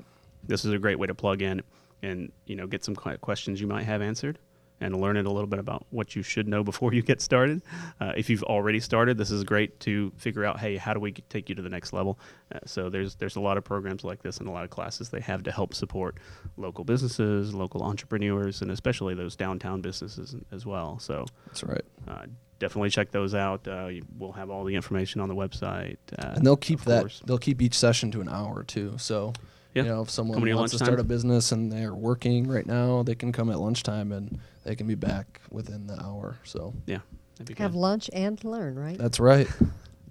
This 0.50 0.64
is 0.64 0.72
a 0.72 0.78
great 0.78 0.98
way 0.98 1.06
to 1.06 1.14
plug 1.14 1.40
in 1.42 1.62
and 2.02 2.30
you 2.46 2.56
know 2.56 2.66
get 2.66 2.84
some 2.84 2.94
questions 2.94 3.60
you 3.60 3.66
might 3.66 3.84
have 3.84 4.02
answered 4.02 4.38
and 4.82 4.98
learn 4.98 5.16
it 5.18 5.26
a 5.26 5.30
little 5.30 5.46
bit 5.46 5.58
about 5.58 5.84
what 5.90 6.16
you 6.16 6.22
should 6.22 6.48
know 6.48 6.64
before 6.64 6.94
you 6.94 7.02
get 7.02 7.20
started. 7.20 7.60
Uh, 8.00 8.12
if 8.16 8.30
you've 8.30 8.42
already 8.44 8.80
started, 8.80 9.18
this 9.18 9.30
is 9.30 9.44
great 9.44 9.78
to 9.78 10.10
figure 10.16 10.42
out, 10.42 10.58
hey, 10.58 10.78
how 10.78 10.94
do 10.94 11.00
we 11.00 11.12
take 11.12 11.50
you 11.50 11.54
to 11.54 11.60
the 11.60 11.68
next 11.68 11.92
level? 11.92 12.18
Uh, 12.54 12.58
so 12.64 12.88
there's 12.88 13.14
there's 13.16 13.36
a 13.36 13.40
lot 13.40 13.58
of 13.58 13.64
programs 13.64 14.04
like 14.04 14.22
this 14.22 14.38
and 14.38 14.48
a 14.48 14.50
lot 14.50 14.64
of 14.64 14.70
classes 14.70 15.10
they 15.10 15.20
have 15.20 15.42
to 15.42 15.52
help 15.52 15.74
support 15.74 16.16
local 16.56 16.82
businesses, 16.84 17.54
local 17.54 17.82
entrepreneurs, 17.82 18.62
and 18.62 18.70
especially 18.70 19.14
those 19.14 19.36
downtown 19.36 19.82
businesses 19.82 20.34
as 20.50 20.64
well. 20.64 20.98
So 20.98 21.26
That's 21.46 21.62
right. 21.62 21.84
uh, 22.08 22.24
definitely 22.58 22.90
check 22.90 23.10
those 23.10 23.34
out. 23.34 23.68
Uh, 23.68 23.90
we'll 24.18 24.32
have 24.32 24.48
all 24.48 24.64
the 24.64 24.74
information 24.74 25.20
on 25.20 25.28
the 25.28 25.34
website. 25.34 25.98
Uh, 26.18 26.32
And 26.36 26.46
they'll 26.46 26.56
keep 26.56 26.80
that. 26.84 27.20
They'll 27.26 27.38
keep 27.38 27.60
each 27.60 27.74
session 27.74 28.10
to 28.12 28.20
an 28.22 28.28
hour 28.30 28.62
too. 28.62 28.94
So 28.96 29.34
Yeah. 29.74 29.82
You 29.84 29.88
know, 29.88 30.02
if 30.02 30.10
someone 30.10 30.40
Come 30.40 30.54
wants 30.56 30.72
to 30.72 30.78
start 30.78 30.98
a 30.98 31.04
business 31.04 31.52
and 31.52 31.70
they're 31.72 31.94
working 31.94 32.48
right 32.48 32.66
now, 32.66 33.02
they 33.04 33.14
can 33.14 33.30
come 33.32 33.50
at 33.50 33.60
lunchtime 33.60 34.10
and 34.12 34.38
they 34.64 34.74
can 34.74 34.86
be 34.88 34.96
back 34.96 35.40
within 35.50 35.86
the 35.86 36.00
hour. 36.02 36.38
So 36.44 36.74
Yeah, 36.86 36.98
that'd 37.38 37.56
be 37.56 37.62
Have 37.62 37.74
lunch 37.76 38.10
and 38.12 38.42
learn, 38.44 38.76
right? 38.78 38.98
that's 38.98 39.20
right. 39.20 39.46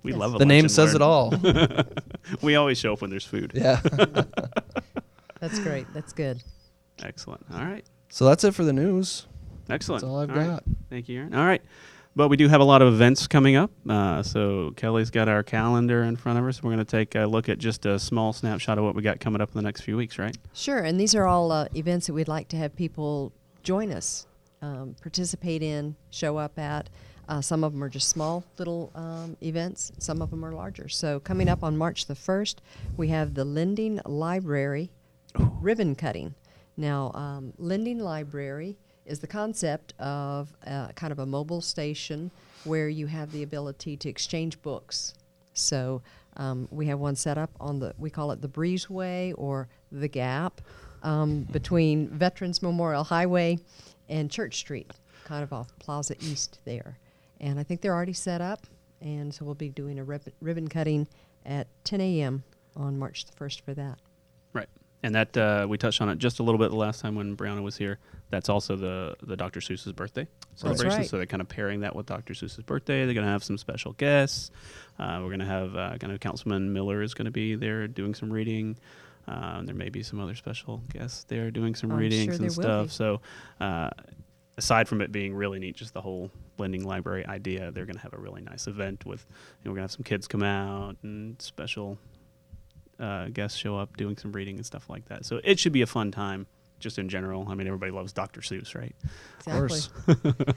We 0.02 0.12
Yes. 0.12 0.20
love 0.22 0.30
a 0.36 0.38
the 0.38 0.40
lunch 0.46 0.48
name 0.48 0.64
and 0.66 0.72
says 0.72 0.96
it 0.96 1.02
all. 1.02 1.34
we 2.42 2.56
always 2.56 2.78
show 2.78 2.94
up 2.94 3.02
when 3.02 3.10
there's 3.10 3.26
food. 3.26 3.52
yeah. 3.54 3.82
That's 5.42 5.60
great. 5.60 5.88
That's 5.94 6.14
good. 6.14 6.42
Excellent. 7.04 7.46
All 7.54 7.60
right. 7.66 7.86
so 8.10 8.26
that's 8.26 8.44
it 8.46 8.54
for 8.54 8.64
the 8.64 8.72
news. 8.74 9.26
Excellent. 9.70 10.02
That's 10.02 10.10
all 10.10 10.20
I've 10.20 10.30
right. 10.30 10.46
got. 10.48 10.64
Thank 10.90 11.10
you, 11.10 11.20
Aaron. 11.20 11.36
All 11.36 11.46
right. 11.46 11.62
But 12.20 12.28
we 12.28 12.36
do 12.36 12.50
have 12.50 12.60
a 12.60 12.66
lot 12.66 12.82
of 12.82 12.94
events 12.94 13.28
coming 13.28 13.56
up. 13.56 13.72
Uh, 13.88 14.22
so 14.24 14.74
Kelly's 14.76 15.10
got 15.10 15.30
our 15.30 15.42
calendar 15.42 16.04
in 16.04 16.18
front 16.18 16.38
of 16.38 16.46
us. 16.46 16.62
We're 16.62 16.72
going 16.72 16.86
to 16.86 16.92
take 16.92 17.16
a 17.16 17.26
look 17.26 17.48
at 17.48 17.60
just 17.60 17.86
a 17.86 17.98
small 17.98 18.34
snapshot 18.34 18.78
of 18.78 18.84
what 18.84 18.94
we 18.94 19.02
got 19.02 19.22
coming 19.22 19.40
up 19.40 19.48
in 19.48 19.56
the 19.56 19.62
next 19.62 19.84
few 19.84 19.96
weeks, 19.96 20.20
right? 20.20 20.38
Sure, 20.52 20.80
and 20.80 21.00
these 21.00 21.16
are 21.16 21.26
all 21.26 21.50
uh, 21.54 21.70
events 21.76 22.08
that 22.08 22.14
we'd 22.14 22.28
like 22.28 22.50
to 22.50 22.58
have 22.58 22.76
people 22.76 23.32
join 23.64 23.94
us, 23.94 24.28
um, 24.62 24.98
participate 25.02 25.64
in, 25.64 25.96
show 26.10 26.36
up 26.36 26.60
at. 26.60 26.90
Uh, 27.30 27.40
some 27.40 27.64
of 27.64 27.72
them 27.72 27.82
are 27.82 27.88
just 27.88 28.10
small 28.10 28.44
little 28.58 28.92
um, 28.96 29.38
events. 29.42 29.94
Some 30.00 30.22
of 30.22 30.30
them 30.30 30.44
are 30.44 30.52
larger. 30.52 30.90
So 30.90 31.22
coming 31.22 31.48
up 31.48 31.64
on 31.64 31.78
March 31.78 32.08
the 32.08 32.16
first, 32.16 32.62
we 32.98 33.08
have 33.08 33.34
the 33.34 33.46
Lending 33.46 34.02
Library 34.06 34.92
ribbon 35.62 35.96
cutting. 35.96 36.36
Now, 36.76 37.12
um, 37.14 37.54
Lending 37.58 38.00
Library 38.00 38.78
is 39.10 39.20
the 39.20 39.28
concept 39.28 39.94
of 40.00 40.56
uh, 40.66 40.90
kind 40.90 41.12
of 41.12 41.20
a 41.20 41.26
mobile 41.26 41.62
station 41.62 42.32
where 42.64 42.88
you 42.88 43.08
have 43.08 43.32
the 43.32 43.44
ability 43.44 43.98
to 43.98 44.10
exchange 44.10 44.62
books. 44.62 45.14
So 45.54 46.02
um, 46.38 46.68
we 46.72 46.86
have 46.86 47.00
one 47.00 47.16
set 47.16 47.38
up 47.38 47.50
on 47.60 47.80
the, 47.80 47.94
we 47.98 48.10
call 48.10 48.32
it 48.32 48.42
the 48.42 48.48
Breezeway 48.48 49.34
or 49.36 49.68
the 49.92 50.08
Gap 50.08 50.62
um, 51.04 51.42
between 51.52 52.08
Veterans 52.10 52.62
Memorial 52.62 53.04
Highway 53.04 53.60
and 54.08 54.30
Church 54.30 54.58
Street, 54.58 54.92
kind 55.26 55.44
of 55.44 55.52
off 55.52 55.68
Plaza 55.80 56.16
East 56.22 56.60
there. 56.66 56.98
And 57.42 57.60
I 57.60 57.64
think 57.64 57.82
they're 57.82 57.96
already 57.96 58.14
set 58.14 58.42
up, 58.42 58.68
and 59.02 59.34
so 59.34 59.46
we'll 59.46 59.56
be 59.56 59.70
doing 59.70 59.98
a 59.98 60.04
rib- 60.04 60.34
ribbon 60.42 60.68
cutting 60.68 61.08
at 61.46 61.68
10 61.86 62.02
a.m. 62.02 62.44
on 62.76 63.00
March 63.00 63.26
the 63.26 63.34
1st 63.34 63.62
for 63.62 63.74
that. 63.74 63.98
Right. 64.54 64.68
And 65.04 65.16
that 65.16 65.38
uh, 65.38 65.66
we 65.70 65.78
touched 65.78 66.02
on 66.02 66.10
it 66.10 66.18
just 66.18 66.40
a 66.40 66.44
little 66.44 66.60
bit 66.60 66.70
the 66.70 66.78
last 66.78 67.00
time 67.02 67.16
when 67.16 67.36
Brianna 67.38 67.64
was 67.64 67.78
here. 67.78 67.98
That's 68.30 68.50
also 68.50 68.76
the 68.76 69.16
the 69.24 69.36
Dr. 69.36 69.60
Seuss's 69.60 69.94
birthday 69.94 70.28
celebration. 70.56 71.00
right. 71.00 71.08
So 71.08 71.18
they're 71.18 71.26
kind 71.26 71.42
of 71.42 71.50
pairing 71.50 71.82
that 71.82 71.96
with 71.96 72.06
Dr. 72.06 72.34
Seuss's 72.34 72.64
birthday. 72.64 73.06
They're 73.06 73.14
going 73.14 73.26
to 73.26 73.32
have 73.32 73.44
some 73.44 73.58
special 73.58 73.94
guests. 73.94 74.52
Uh, 75.00 75.20
we're 75.22 75.30
going 75.30 75.40
to 75.40 75.46
have 75.46 75.76
uh, 75.76 75.98
kind 75.98 76.14
of 76.14 76.20
Councilman 76.20 76.72
Miller 76.72 77.02
is 77.02 77.14
going 77.14 77.26
to 77.26 77.32
be 77.32 77.56
there 77.56 77.88
doing 77.88 78.14
some 78.14 78.32
reading. 78.32 78.78
Uh, 79.28 79.62
there 79.64 79.76
may 79.76 79.90
be 79.90 80.02
some 80.04 80.20
other 80.20 80.36
special 80.36 80.82
guests 80.92 81.24
there 81.26 81.52
doing 81.52 81.76
some 81.76 81.92
I'm 81.92 81.98
readings 81.98 82.36
sure 82.36 82.44
and 82.44 82.52
stuff. 82.52 82.92
So 82.92 83.22
uh, 83.60 83.90
aside 84.58 84.88
from 84.88 85.02
it 85.02 85.12
being 85.12 85.34
really 85.34 85.60
neat, 85.60 85.76
just 85.76 85.94
the 85.94 86.02
whole 86.02 86.32
lending 86.58 86.84
library 86.84 87.26
idea, 87.26 87.72
they're 87.72 87.86
going 87.86 87.96
to 87.96 88.02
have 88.02 88.14
a 88.14 88.18
really 88.20 88.42
nice 88.42 88.68
event 88.68 89.06
with, 89.06 89.26
you 89.30 89.36
know, 89.66 89.72
we're 89.72 89.76
going 89.76 89.78
to 89.78 89.82
have 89.84 89.92
some 89.92 90.04
kids 90.04 90.28
come 90.28 90.44
out 90.44 90.98
and 91.04 91.40
special 91.42 91.98
uh, 93.00 93.28
guests 93.28 93.58
show 93.58 93.78
up 93.78 93.98
doing 93.98 94.18
some 94.18 94.32
reading 94.32 94.58
and 94.58 94.66
stuff 94.66 94.90
like 94.90 95.06
that. 95.10 95.26
So 95.26 95.40
it 95.44 95.60
should 95.60 95.74
be 95.74 95.82
a 95.82 95.88
fun 95.88 96.12
time 96.12 96.48
just 96.80 97.00
in 97.00 97.10
general. 97.10 97.48
I 97.50 97.56
mean, 97.56 97.68
everybody 97.68 97.92
loves 97.92 98.14
Dr. 98.14 98.42
Seuss, 98.42 98.76
right? 98.76 98.96
Exactly. 99.40 99.68
course. 99.68 99.90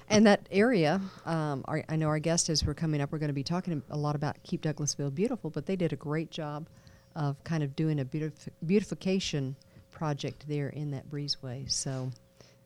and 0.09 0.27
that 0.27 0.49
area, 0.51 1.01
um, 1.27 1.65
our, 1.67 1.85
I 1.89 1.97
know 1.97 2.09
our 2.09 2.19
guest 2.19 2.49
as 2.49 2.65
we're 2.65 2.75
coming 2.75 3.01
up, 3.01 3.13
we're 3.13 3.19
going 3.19 3.29
to 3.29 3.35
be 3.35 3.45
talking 3.45 3.83
a 3.91 3.97
lot 3.97 4.15
about 4.15 4.43
Keep 4.43 4.63
Douglasville 4.63 5.15
Beautiful, 5.15 5.51
but 5.51 5.67
they 5.67 5.77
did 5.77 5.93
a 5.93 5.97
great 5.97 6.31
job 6.31 6.69
of 7.15 7.43
kind 7.45 7.63
of 7.63 7.77
doing 7.77 8.01
a 8.01 8.05
beautif- 8.05 8.49
beautification 8.65 9.57
project 9.91 10.47
there 10.49 10.69
in 10.69 10.91
that 10.93 11.09
breezeway. 11.11 11.71
So 11.71 12.11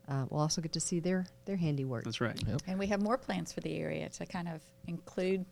uh, 0.08 0.24
we'll 0.30 0.40
also 0.40 0.60
get 0.60 0.72
to 0.72 0.80
see 0.80 1.00
their 1.00 1.26
their 1.44 1.56
handiwork. 1.56 2.04
That's 2.04 2.20
right. 2.20 2.40
Yep. 2.46 2.62
And 2.66 2.78
we 2.78 2.86
have 2.88 3.02
more 3.02 3.18
plans 3.18 3.52
for 3.52 3.60
the 3.60 3.76
area 3.76 4.08
to 4.08 4.26
kind 4.26 4.48
of 4.48 4.60
include, 4.86 5.44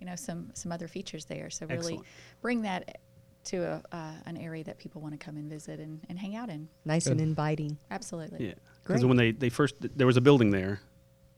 you 0.00 0.06
know, 0.06 0.16
some 0.16 0.50
some 0.54 0.72
other 0.72 0.88
features 0.88 1.26
there. 1.26 1.50
So 1.50 1.66
really 1.66 1.78
Excellent. 1.78 2.06
bring 2.40 2.62
that 2.62 2.98
to 3.48 3.58
a, 3.58 3.82
uh, 3.92 4.12
an 4.26 4.36
area 4.36 4.62
that 4.64 4.78
people 4.78 5.00
want 5.00 5.18
to 5.18 5.24
come 5.24 5.36
and 5.36 5.48
visit 5.48 5.80
and, 5.80 6.00
and 6.08 6.18
hang 6.18 6.36
out 6.36 6.48
in. 6.50 6.68
Nice 6.84 7.06
and 7.06 7.20
inviting. 7.20 7.78
Absolutely. 7.90 8.48
Yeah. 8.48 8.54
Because 8.84 9.04
when 9.04 9.16
they, 9.16 9.32
they 9.32 9.48
first, 9.48 9.74
there 9.80 10.06
was 10.06 10.16
a 10.16 10.20
building 10.20 10.50
there 10.50 10.80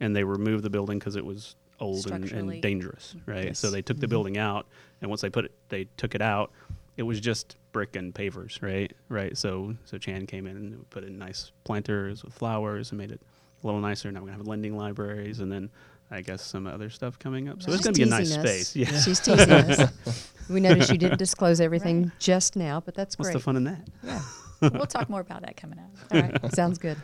and 0.00 0.14
they 0.14 0.24
removed 0.24 0.64
the 0.64 0.70
building 0.70 0.98
because 0.98 1.16
it 1.16 1.24
was 1.24 1.56
old 1.78 2.10
and, 2.10 2.30
and 2.32 2.62
dangerous, 2.62 3.14
right? 3.26 3.56
So 3.56 3.70
they 3.70 3.82
took 3.82 3.98
the 3.98 4.08
building 4.08 4.38
out 4.38 4.66
and 5.00 5.08
once 5.08 5.20
they 5.20 5.30
put 5.30 5.46
it, 5.46 5.52
they 5.68 5.86
took 5.96 6.14
it 6.14 6.22
out, 6.22 6.52
it 6.96 7.02
was 7.04 7.20
just 7.20 7.56
brick 7.72 7.96
and 7.96 8.14
pavers, 8.14 8.60
right? 8.62 8.92
Right. 9.08 9.36
So, 9.36 9.74
so 9.84 9.96
Chan 9.96 10.26
came 10.26 10.46
in 10.46 10.56
and 10.56 10.90
put 10.90 11.04
in 11.04 11.18
nice 11.18 11.52
planters 11.64 12.24
with 12.24 12.34
flowers 12.34 12.90
and 12.90 12.98
made 12.98 13.12
it 13.12 13.20
a 13.62 13.66
little 13.66 13.80
nicer. 13.80 14.10
Now 14.10 14.20
we're 14.20 14.26
going 14.26 14.38
to 14.38 14.40
have 14.40 14.48
lending 14.48 14.76
libraries 14.76 15.40
and 15.40 15.50
then 15.50 15.70
I 16.10 16.22
guess 16.22 16.42
some 16.42 16.66
other 16.66 16.90
stuff 16.90 17.18
coming 17.18 17.48
up. 17.48 17.62
So 17.62 17.72
it's 17.72 17.84
going 17.84 17.94
to 17.94 17.98
be 17.98 18.02
a 18.02 18.06
nice 18.06 18.36
us. 18.36 18.42
space. 18.42 18.76
Yeah. 18.76 19.00
She's 19.00 19.20
teasing 19.24 19.50
us. 19.50 20.29
We 20.50 20.60
noticed 20.60 20.90
you 20.90 20.98
didn't 20.98 21.18
disclose 21.26 21.60
everything 21.60 22.04
Right. 22.04 22.12
just 22.18 22.56
now, 22.56 22.80
but 22.80 22.94
that's 22.94 23.18
What's 23.18 23.28
great. 23.28 23.34
What's 23.34 23.44
the 23.44 23.46
fun 23.46 23.56
in 23.56 23.64
that? 23.64 23.88
Yeah. 24.02 24.22
we'll 24.70 24.86
talk 24.86 25.08
more 25.08 25.20
about 25.20 25.42
that 25.42 25.56
coming 25.56 25.78
up. 25.78 25.90
All 26.12 26.20
right, 26.20 26.54
sounds 26.54 26.78
good. 26.78 26.96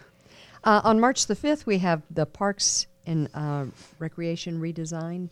Uh, 0.65 0.81
on 0.85 1.01
March 1.01 1.27
the 1.27 1.37
5th, 1.37 1.65
we 1.65 1.79
have 1.79 2.03
the 2.11 2.27
Parks 2.27 2.87
and 3.07 3.29
uh, 3.35 3.67
Recreation 3.99 4.61
redesign 4.61 5.29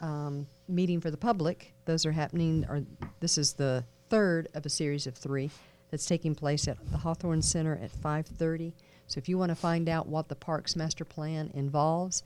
um, 0.00 0.46
meeting 0.68 1.00
for 1.00 1.10
the 1.10 1.16
public. 1.16 1.72
Those 1.84 2.04
are 2.04 2.12
happening, 2.12 2.66
or 2.68 2.82
this 3.20 3.38
is 3.38 3.52
the 3.54 3.84
third 4.10 4.48
of 4.54 4.66
a 4.66 4.68
series 4.68 5.06
of 5.06 5.14
three 5.14 5.50
that's 5.90 6.04
taking 6.06 6.34
place 6.34 6.66
at 6.68 6.76
the 6.90 6.98
Hawthorne 6.98 7.42
Center 7.42 7.78
at 7.82 7.92
5:30. 7.92 8.72
So 9.06 9.18
if 9.18 9.28
you 9.28 9.38
want 9.38 9.50
to 9.50 9.54
find 9.54 9.88
out 9.88 10.08
what 10.08 10.28
the 10.28 10.34
Parks 10.34 10.74
Master 10.74 11.04
Plan 11.04 11.50
involves, 11.54 12.22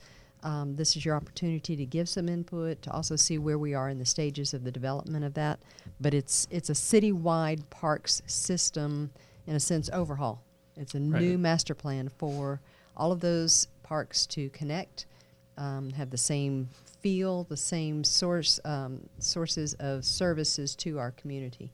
um, 0.47 0.77
this 0.77 0.97
is 0.97 1.05
your 1.05 1.17
opportunity 1.17 1.75
to 1.75 1.85
give 1.85 2.09
some 2.09 2.29
input, 2.29 2.81
to 2.83 2.91
also 2.93 3.17
see 3.17 3.37
where 3.37 3.59
we 3.59 3.75
are 3.75 3.89
in 3.89 3.99
the 3.99 4.07
stages 4.07 4.55
of 4.55 4.63
the 4.63 4.71
development 4.71 5.25
of 5.25 5.35
that. 5.35 5.59
But 6.01 6.15
it's 6.15 6.47
it's 6.53 6.71
a 6.71 6.73
citywide 6.73 7.69
parks 7.69 8.23
system, 8.27 9.11
in 9.49 9.57
a 9.57 9.61
sense, 9.61 9.91
overhaul. 9.93 10.41
It's 10.77 10.95
a 10.95 11.01
Right. 11.01 11.21
new 11.21 11.37
master 11.37 11.75
plan 11.75 12.11
for 12.17 12.61
all 12.97 13.11
of 13.11 13.21
those 13.21 13.67
parks 13.83 14.25
to 14.27 14.49
connect, 14.51 15.07
um, 15.59 15.91
have 15.91 16.11
the 16.11 16.17
same 16.17 16.69
feel, 17.01 17.43
the 17.45 17.57
same 17.57 18.05
source 18.05 18.61
um, 18.65 19.09
sources 19.19 19.75
of 19.81 20.05
services 20.05 20.77
to 20.77 20.99
our 21.01 21.11
community. 21.11 21.73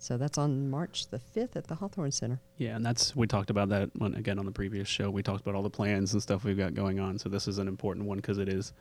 So 0.00 0.16
that's 0.16 0.38
on 0.38 0.70
March 0.70 1.08
the 1.08 1.18
fifth 1.18 1.56
at 1.56 1.66
the 1.66 1.74
Hawthorne 1.74 2.12
Center. 2.12 2.40
Yeah, 2.56 2.76
and 2.76 2.86
that's 2.86 3.16
we 3.16 3.26
talked 3.26 3.50
about 3.50 3.68
that 3.70 3.90
one 3.98 4.14
again 4.14 4.38
on 4.38 4.46
the 4.46 4.52
previous 4.52 4.86
show. 4.88 5.10
We 5.10 5.22
talked 5.22 5.40
about 5.40 5.54
all 5.54 5.62
the 5.62 5.70
plans 5.70 6.12
and 6.12 6.22
stuff 6.22 6.44
we've 6.44 6.56
got 6.56 6.74
going 6.74 7.00
on. 7.00 7.18
So 7.18 7.28
this 7.28 7.48
is 7.48 7.58
an 7.58 7.68
important 7.68 8.06
one 8.06 8.18
because 8.18 8.38
it 8.38 8.48
is 8.48 8.72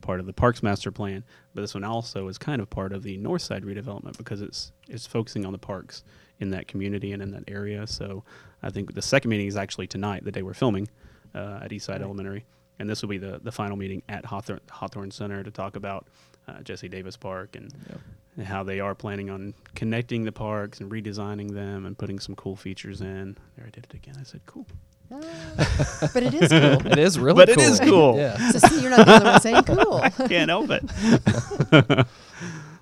part 0.00 0.18
of 0.20 0.26
the 0.26 0.32
Parks 0.32 0.62
Master 0.62 0.90
Plan. 0.90 1.22
But 1.54 1.60
this 1.60 1.74
one 1.74 1.84
also 1.84 2.28
is 2.28 2.38
kind 2.38 2.62
of 2.62 2.70
part 2.70 2.92
of 2.92 3.02
the 3.02 3.18
North 3.18 3.42
Side 3.42 3.64
redevelopment 3.64 4.16
because 4.16 4.40
it's 4.40 4.72
it's 4.88 5.06
focusing 5.06 5.44
on 5.44 5.52
the 5.52 5.58
parks 5.58 6.04
in 6.40 6.50
that 6.50 6.66
community 6.68 7.12
and 7.12 7.22
in 7.22 7.30
that 7.32 7.44
area. 7.48 7.86
So 7.86 8.24
I 8.62 8.70
think 8.70 8.94
the 8.94 9.02
second 9.02 9.30
meeting 9.30 9.46
is 9.46 9.56
actually 9.56 9.86
tonight, 9.86 10.24
the 10.24 10.32
day 10.32 10.42
we're 10.42 10.54
filming 10.54 10.88
uh, 11.34 11.60
at 11.62 11.70
Eastside 11.70 11.90
Right. 11.90 12.02
Elementary, 12.02 12.44
and 12.78 12.88
this 12.88 13.02
will 13.02 13.10
be 13.10 13.18
the 13.18 13.40
the 13.42 13.52
final 13.52 13.76
meeting 13.76 14.02
at 14.08 14.24
Hawthorne 14.24 14.60
Hawthorne 14.70 15.10
Center 15.10 15.42
to 15.42 15.50
talk 15.50 15.76
about 15.76 16.06
uh, 16.48 16.62
Jesse 16.62 16.88
Davis 16.88 17.16
Park 17.16 17.56
and 17.56 17.72
Yep. 17.90 18.00
And 18.36 18.46
how 18.46 18.62
they 18.62 18.80
are 18.80 18.94
planning 18.94 19.28
on 19.30 19.54
connecting 19.74 20.24
the 20.24 20.32
parks 20.32 20.80
and 20.80 20.90
redesigning 20.90 21.52
them 21.52 21.84
and 21.86 21.96
putting 21.98 22.18
some 22.18 22.34
cool 22.34 22.56
features 22.56 23.00
in. 23.00 23.36
There, 23.56 23.66
I 23.66 23.70
did 23.70 23.84
it 23.84 23.94
again. 23.94 24.14
I 24.18 24.22
said 24.22 24.40
cool. 24.46 24.66
Ah, 25.14 26.08
but 26.14 26.22
it 26.22 26.32
is 26.34 26.48
cool. 26.48 26.86
It 26.92 26.98
is 26.98 27.18
really 27.18 27.36
But 27.36 27.50
it 27.50 27.56
cool. 27.58 27.64
is 27.64 27.80
cool. 27.80 28.16
Yeah. 28.18 28.50
so 28.50 28.58
see, 28.68 28.80
you're 28.80 28.90
not 28.90 29.06
the 29.06 29.14
only 29.14 29.26
one 29.30 29.40
saying 29.42 29.62
cool. 29.64 30.00
Can't 30.28 30.48
help 30.48 30.70
it. 30.70 32.06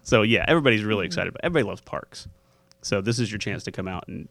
so 0.03 0.23
yeah, 0.23 0.45
everybody's 0.47 0.85
really 0.85 1.07
excited. 1.07 1.33
But 1.33 1.45
everybody 1.45 1.65
loves 1.69 1.81
parks. 1.81 2.29
So 2.83 3.01
this 3.01 3.19
is 3.19 3.31
your 3.33 3.39
chance 3.39 3.65
to 3.65 3.73
come 3.73 3.89
out 3.89 4.05
and 4.09 4.29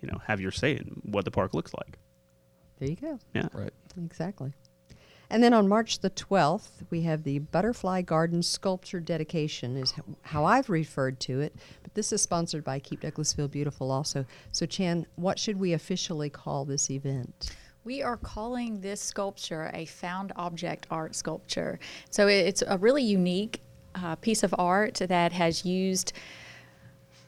you 0.00 0.08
know 0.08 0.18
have 0.26 0.40
your 0.40 0.52
say 0.52 0.72
in 0.76 1.00
what 1.04 1.24
the 1.24 1.30
park 1.32 1.54
looks 1.54 1.72
like. 1.74 1.98
There 2.78 2.88
you 2.88 2.96
go. 2.96 3.18
Yeah. 3.34 3.48
Right. 3.52 3.72
Exactly. 4.04 4.52
And 5.32 5.42
then 5.42 5.54
on 5.54 5.66
March 5.66 6.00
the 6.00 6.10
12th, 6.10 6.84
we 6.90 7.00
have 7.04 7.22
the 7.22 7.38
Butterfly 7.38 8.02
Garden 8.02 8.42
Sculpture 8.42 9.00
Dedication, 9.00 9.78
is 9.78 9.94
how 10.20 10.44
I've 10.44 10.68
referred 10.68 11.20
to 11.20 11.40
it. 11.40 11.56
But 11.82 11.94
this 11.94 12.12
is 12.12 12.20
sponsored 12.20 12.62
by 12.62 12.78
Keep 12.78 13.00
Douglasville 13.00 13.50
Beautiful 13.50 13.90
also. 13.90 14.26
So, 14.52 14.66
Chan, 14.66 15.06
what 15.16 15.38
should 15.38 15.58
we 15.58 15.72
officially 15.72 16.28
call 16.28 16.66
this 16.66 16.90
event? 16.90 17.56
We 17.82 18.02
are 18.02 18.18
calling 18.18 18.82
this 18.82 19.00
sculpture 19.00 19.70
a 19.72 19.86
found 19.86 20.32
object 20.36 20.86
art 20.90 21.16
sculpture. 21.16 21.80
So 22.10 22.28
it's 22.28 22.62
a 22.66 22.76
really 22.76 23.02
unique 23.02 23.62
uh, 23.94 24.16
piece 24.16 24.42
of 24.42 24.54
art 24.58 24.96
that 24.96 25.32
has 25.32 25.64
used 25.64 26.12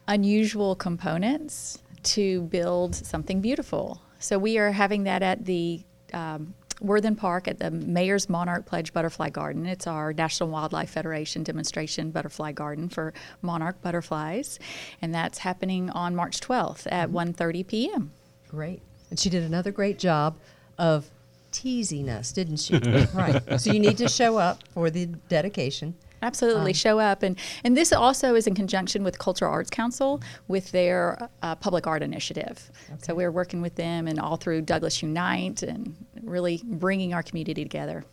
unusual 0.07 0.75
components 0.75 1.79
to 2.03 2.43
build 2.43 2.93
something 2.93 3.41
beautiful. 3.41 3.99
So 4.19 4.37
we 4.37 4.59
are 4.59 4.71
having 4.71 5.05
that 5.05 5.23
at 5.23 5.43
the 5.43 5.81
um, 6.13 6.53
Worthen 6.81 7.15
Park 7.15 7.47
at 7.47 7.59
the 7.59 7.71
Mayor's 7.71 8.29
Monarch 8.29 8.65
Pledge 8.65 8.93
Butterfly 8.93 9.29
Garden. 9.29 9.65
It's 9.65 9.87
our 9.87 10.13
National 10.13 10.49
Wildlife 10.49 10.89
Federation 10.89 11.43
demonstration 11.43 12.11
butterfly 12.11 12.51
garden 12.51 12.89
for 12.89 13.13
monarch 13.41 13.81
butterflies, 13.81 14.59
and 15.01 15.13
that's 15.13 15.39
happening 15.39 15.89
on 15.89 16.15
March 16.15 16.39
12th 16.39 16.87
at 16.91 17.09
1:30 17.09 17.67
p.m. 17.67 18.11
Great. 18.49 18.81
And 19.09 19.19
she 19.19 19.29
did 19.29 19.43
another 19.43 19.71
great 19.71 19.99
job 19.99 20.37
of 20.77 21.09
teasing 21.51 22.09
us, 22.09 22.31
didn't 22.31 22.57
she? 22.57 22.77
right. 23.13 23.59
So 23.59 23.71
you 23.71 23.79
need 23.79 23.97
to 23.99 24.09
show 24.09 24.37
up 24.37 24.67
for 24.73 24.89
the 24.89 25.05
dedication. 25.05 25.95
Absolutely, 26.21 26.73
show 26.73 26.97
up, 26.97 27.21
and 27.21 27.37
and 27.63 27.77
this 27.77 27.93
also 27.93 28.33
is 28.33 28.47
in 28.47 28.55
conjunction 28.55 29.03
with 29.03 29.19
Cultural 29.19 29.51
Arts 29.51 29.69
Council 29.69 30.21
with 30.47 30.71
their 30.71 31.29
uh, 31.43 31.55
public 31.55 31.85
art 31.85 32.01
initiative. 32.01 32.71
Okay. 32.89 32.97
So 33.03 33.13
we're 33.13 33.31
working 33.31 33.61
with 33.61 33.75
them 33.75 34.07
and 34.07 34.19
all 34.19 34.35
through 34.35 34.61
Douglas 34.61 35.03
Unite 35.03 35.61
and 35.61 35.95
really 36.25 36.61
bringing 36.63 37.13
our 37.13 37.23
community 37.23 37.63
together. 37.63 38.03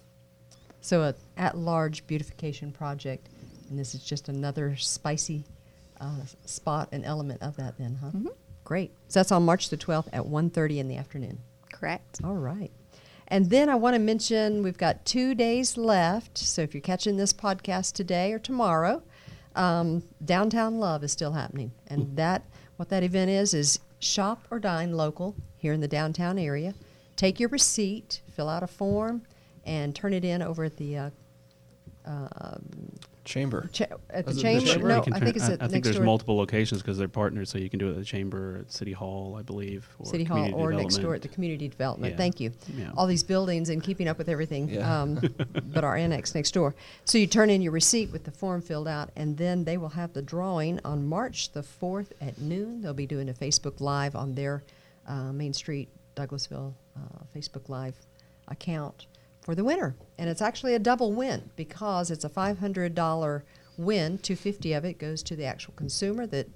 So 0.81 1.03
a 1.03 1.15
at-large 1.37 2.07
beautification 2.07 2.73
project, 2.73 3.29
and 3.69 3.79
this 3.79 3.95
is 3.95 4.03
just 4.03 4.29
another 4.29 4.77
spicy 4.77 5.45
uh, 6.01 6.23
spot 6.45 6.89
and 6.93 7.05
element 7.05 7.43
of 7.43 7.57
that. 7.57 7.79
Then, 7.79 7.99
huh? 8.01 8.31
Great. 8.65 8.93
So 9.09 9.21
that's 9.21 9.33
on 9.33 9.45
March 9.45 9.71
the 9.71 9.77
twelfth 9.77 10.09
at 10.13 10.23
1.30 10.23 10.79
in 10.79 10.89
the 10.89 10.97
afternoon. 10.97 11.39
Correct. 11.73 12.21
All 12.25 12.35
right. 12.35 12.71
And 13.29 13.49
then 13.49 13.69
I 13.69 13.77
want 13.77 13.95
to 13.95 13.99
mention 13.99 14.63
we've 14.63 14.77
got 14.77 15.05
two 15.05 15.35
days 15.35 15.79
left. 15.79 16.37
So 16.37 16.63
if 16.63 16.75
you're 16.75 16.81
catching 16.83 17.17
this 17.17 17.33
podcast 17.33 17.95
today 17.95 18.33
or 18.33 18.39
tomorrow, 18.39 19.03
um, 19.55 20.03
Downtown 20.25 20.79
Love 20.79 21.03
is 21.05 21.13
still 21.13 21.33
happening. 21.33 21.73
And 21.87 22.17
that 22.17 22.45
what 22.77 22.89
that 22.91 23.03
event 23.03 23.31
is 23.31 23.55
is 23.55 23.79
shop 24.01 24.47
or 24.51 24.59
dine 24.59 24.93
local 24.97 25.35
here 25.57 25.73
in 25.73 25.81
the 25.81 25.89
downtown 25.89 26.39
area. 26.39 26.75
Take 27.17 27.39
your 27.41 27.49
receipt, 27.51 28.23
fill 28.33 28.49
out 28.49 28.63
a 28.63 28.67
form, 28.67 29.23
and 29.65 29.95
turn 29.95 30.13
it 30.13 30.25
in 30.25 30.43
over 30.43 30.65
at 30.65 30.77
the 30.77 30.97
uh, 30.99 31.11
Chamber. 33.25 33.71
cha- 33.73 33.85
at 34.11 34.25
the 34.25 34.33
Is 34.33 34.39
it 34.39 34.41
the 34.41 34.43
chamber. 34.43 34.67
chamber? 34.67 34.89
No, 34.89 35.05
You 35.07 35.13
I 35.15 35.21
think 35.21 35.37
it's 35.37 35.45
I, 35.49 35.53
at 35.53 35.63
I 35.63 35.69
think 35.69 35.73
next 35.75 35.85
there's 35.85 35.97
door. 35.97 36.05
multiple 36.05 36.37
locations 36.37 36.83
because 36.83 36.99
they're 36.99 37.07
partners, 37.07 37.51
so 37.51 37.59
you 37.59 37.71
can 37.71 37.79
do 37.79 37.87
it 37.87 37.91
at 37.93 37.97
the 37.99 38.05
chamber, 38.05 38.59
at 38.63 38.73
City 38.73 38.91
Hall, 38.91 39.37
I 39.39 39.43
believe, 39.43 39.89
or 40.01 40.07
City 40.07 40.25
Hall 40.25 40.53
or 40.55 40.73
next 40.73 40.97
door 40.97 41.15
at 41.15 41.23
the 41.23 41.29
community 41.29 41.69
development. 41.69 42.15
Yeah. 42.15 42.17
Thank 42.17 42.41
you. 42.41 42.51
Yeah. 42.77 42.91
All 42.97 43.07
these 43.07 43.23
buildings 43.23 43.69
and 43.69 43.81
keeping 43.81 44.09
up 44.09 44.19
with 44.19 44.29
everything, 44.29 44.69
Yeah. 44.71 45.03
um, 45.03 45.21
but 45.73 45.85
our 45.85 45.95
annex 45.95 46.35
next 46.35 46.51
door. 46.51 46.75
So 47.05 47.17
you 47.17 47.29
turn 47.29 47.49
in 47.49 47.63
your 47.63 47.71
receipt 47.71 48.11
with 48.11 48.25
the 48.25 48.33
form 48.33 48.61
filled 48.61 48.89
out, 48.89 49.11
and 49.15 49.37
then 49.37 49.63
they 49.63 49.77
will 49.77 49.91
have 49.91 50.13
the 50.15 50.23
drawing 50.23 50.81
on 50.85 51.07
March 51.07 51.53
the 51.53 51.63
4th 51.63 52.09
at 52.21 52.41
noon. 52.41 52.83
They'll 52.83 52.93
be 52.93 53.07
doing 53.07 53.29
a 53.29 53.33
Facebook 53.35 53.81
Live 53.81 54.17
on 54.17 54.35
their 54.35 54.65
uh, 55.07 55.33
Main 55.33 55.53
Street, 55.53 55.89
Douglasville 56.17 56.75
uh, 56.97 57.25
Facebook 57.35 57.69
Live 57.69 57.97
account 58.49 59.07
for 59.41 59.55
the 59.55 59.65
winner. 59.65 59.97
And 60.19 60.29
it's 60.29 60.43
actually 60.43 60.75
a 60.75 60.79
double 60.79 61.13
win 61.13 61.51
because 61.57 62.11
it's 62.11 62.25
a 62.25 62.29
$500 62.29 63.43
win. 63.77 64.19
250 64.19 64.73
of 64.73 64.85
it 64.85 64.99
goes 64.99 65.23
to 65.25 65.37
the 65.37 65.45
actual 65.45 65.75
consumer 65.75 66.27
that 66.29 66.49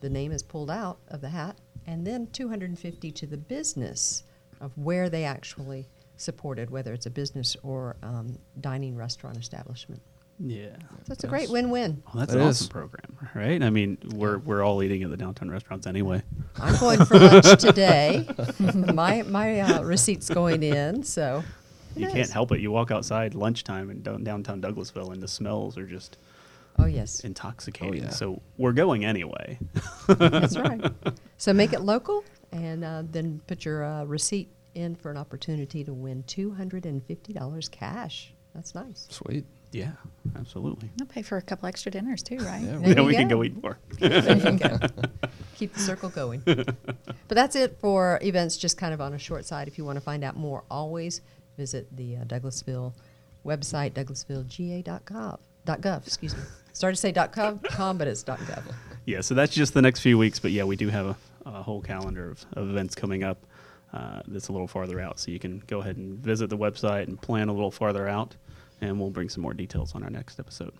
the 0.00 0.10
name 0.10 0.32
is 0.32 0.42
pulled 0.42 0.70
out 0.70 0.98
of 1.08 1.20
the 1.20 1.28
hat, 1.28 1.56
and 1.86 2.06
then 2.06 2.26
250 2.32 3.10
to 3.12 3.26
the 3.26 3.36
business 3.36 4.24
of 4.60 4.76
where 4.76 5.08
they 5.08 5.24
actually 5.24 5.88
supported, 6.16 6.70
whether 6.70 6.92
it's 6.92 7.06
a 7.06 7.10
business 7.10 7.56
or 7.62 7.96
um, 8.02 8.38
dining 8.60 8.96
restaurant 8.96 9.36
establishment. 9.36 10.00
Yeah. 10.38 10.76
So 11.06 11.12
it's 11.12 11.24
a 11.24 11.28
great 11.28 11.50
win-win. 11.50 12.02
Oh, 12.08 12.18
that's 12.18 12.32
It 12.32 12.40
an 12.40 12.46
is. 12.48 12.62
awesome 12.62 12.68
program, 12.68 13.16
right? 13.34 13.62
I 13.62 13.70
mean, 13.70 13.98
we're 14.14 14.38
we're 14.38 14.62
all 14.62 14.82
eating 14.82 15.02
at 15.02 15.10
the 15.10 15.16
downtown 15.16 15.50
restaurants 15.50 15.86
anyway. 15.86 16.22
I'm 16.62 16.78
going 16.78 17.04
for 17.04 17.18
lunch 17.18 17.60
today. 17.60 18.26
my 18.94 19.22
my 19.22 19.60
uh, 19.60 19.82
receipt's 19.82 20.28
going 20.28 20.62
in, 20.62 21.02
so 21.02 21.42
You 21.96 22.06
It 22.08 22.12
can't 22.12 22.30
help 22.30 22.52
it. 22.52 22.60
You 22.60 22.70
walk 22.70 22.90
outside 22.90 23.34
lunchtime 23.34 23.90
in 23.90 24.02
down- 24.02 24.24
downtown 24.24 24.60
Douglasville, 24.62 25.12
and 25.12 25.22
the 25.22 25.28
smells 25.28 25.76
are 25.76 25.86
just 25.86 26.16
Oh 26.78 26.86
yes, 26.86 27.20
intoxicating. 27.20 28.04
yeah. 28.04 28.08
So 28.10 28.40
we're 28.56 28.72
going 28.72 29.04
anyway. 29.04 29.58
that's 30.08 30.56
right. 30.56 30.80
So 31.36 31.52
make 31.52 31.72
it 31.72 31.80
local, 31.80 32.22
and 32.52 32.84
uh, 32.84 33.02
then 33.10 33.40
put 33.48 33.64
your 33.64 33.84
uh, 33.84 34.04
receipt 34.04 34.48
in 34.76 34.94
for 34.94 35.10
an 35.10 35.16
opportunity 35.16 35.82
to 35.82 35.92
win 35.92 36.22
two 36.28 36.52
hundred 36.52 36.86
and 36.86 37.04
fifty 37.04 37.32
dollars 37.32 37.68
cash. 37.68 38.32
That's 38.54 38.74
nice. 38.76 39.08
Sweet. 39.10 39.44
yeah, 39.72 39.90
absolutely. 40.38 40.88
I'll 41.00 41.06
pay 41.08 41.22
for 41.22 41.36
a 41.38 41.42
couple 41.42 41.66
extra 41.66 41.90
dinners 41.90 42.22
too, 42.22 42.36
right? 42.36 42.62
Yeah. 42.62 42.76
There 42.78 42.88
yeah, 42.90 42.94
you 43.00 43.04
we 43.04 43.14
can 43.14 43.26
go. 43.28 43.36
go 43.38 43.44
eat 43.44 43.60
more. 43.60 43.78
There 45.70 45.74
you 45.74 45.74
go. 45.74 45.74
Keep 45.74 45.74
the 45.74 45.80
circle 45.80 46.08
going. 46.10 46.42
But 47.28 47.36
that's 47.36 47.56
it 47.56 47.78
for 47.80 48.18
events, 48.22 48.58
just 48.58 48.76
kind 48.76 48.92
of 48.92 49.00
on 49.00 49.14
a 49.14 49.18
short 49.18 49.46
side. 49.46 49.66
If 49.66 49.78
you 49.78 49.86
want 49.86 49.96
to 49.96 50.02
find 50.02 50.22
out 50.22 50.36
more, 50.36 50.64
always 50.70 51.22
visit 51.56 51.86
the 51.96 52.16
uh, 52.16 52.24
Douglasville 52.24 52.92
website, 53.44 53.92
douglasvillega.gov. 53.92 56.06
excuse 56.06 56.36
me. 56.36 56.42
Started 56.74 56.96
to 56.96 57.00
say 57.00 57.12
.gov, 57.12 57.62
com, 57.70 57.96
but 57.96 58.08
it's 58.08 58.22
.gov. 58.22 58.62
yeah, 59.06 59.22
so 59.22 59.34
that's 59.34 59.54
just 59.54 59.72
the 59.72 59.82
next 59.82 60.00
few 60.00 60.18
weeks. 60.18 60.38
But 60.38 60.50
yeah, 60.50 60.64
we 60.64 60.76
do 60.76 60.88
have 60.88 61.06
a, 61.06 61.16
a 61.46 61.62
whole 61.62 61.80
calendar 61.80 62.30
of, 62.30 62.44
of 62.52 62.68
events 62.68 62.94
coming 62.94 63.24
up 63.24 63.38
uh, 63.92 64.20
that's 64.28 64.48
a 64.48 64.52
little 64.52 64.68
farther 64.68 65.00
out. 65.00 65.18
So 65.18 65.30
you 65.30 65.38
can 65.38 65.62
go 65.66 65.80
ahead 65.80 65.96
and 65.96 66.18
visit 66.18 66.50
the 66.50 66.58
website 66.58 67.04
and 67.04 67.20
plan 67.20 67.48
a 67.48 67.52
little 67.52 67.70
farther 67.70 68.08
out, 68.08 68.36
and 68.80 69.00
we'll 69.00 69.10
bring 69.10 69.30
some 69.30 69.42
more 69.42 69.54
details 69.54 69.94
on 69.94 70.02
our 70.02 70.10
next 70.10 70.38
episode. 70.38 70.72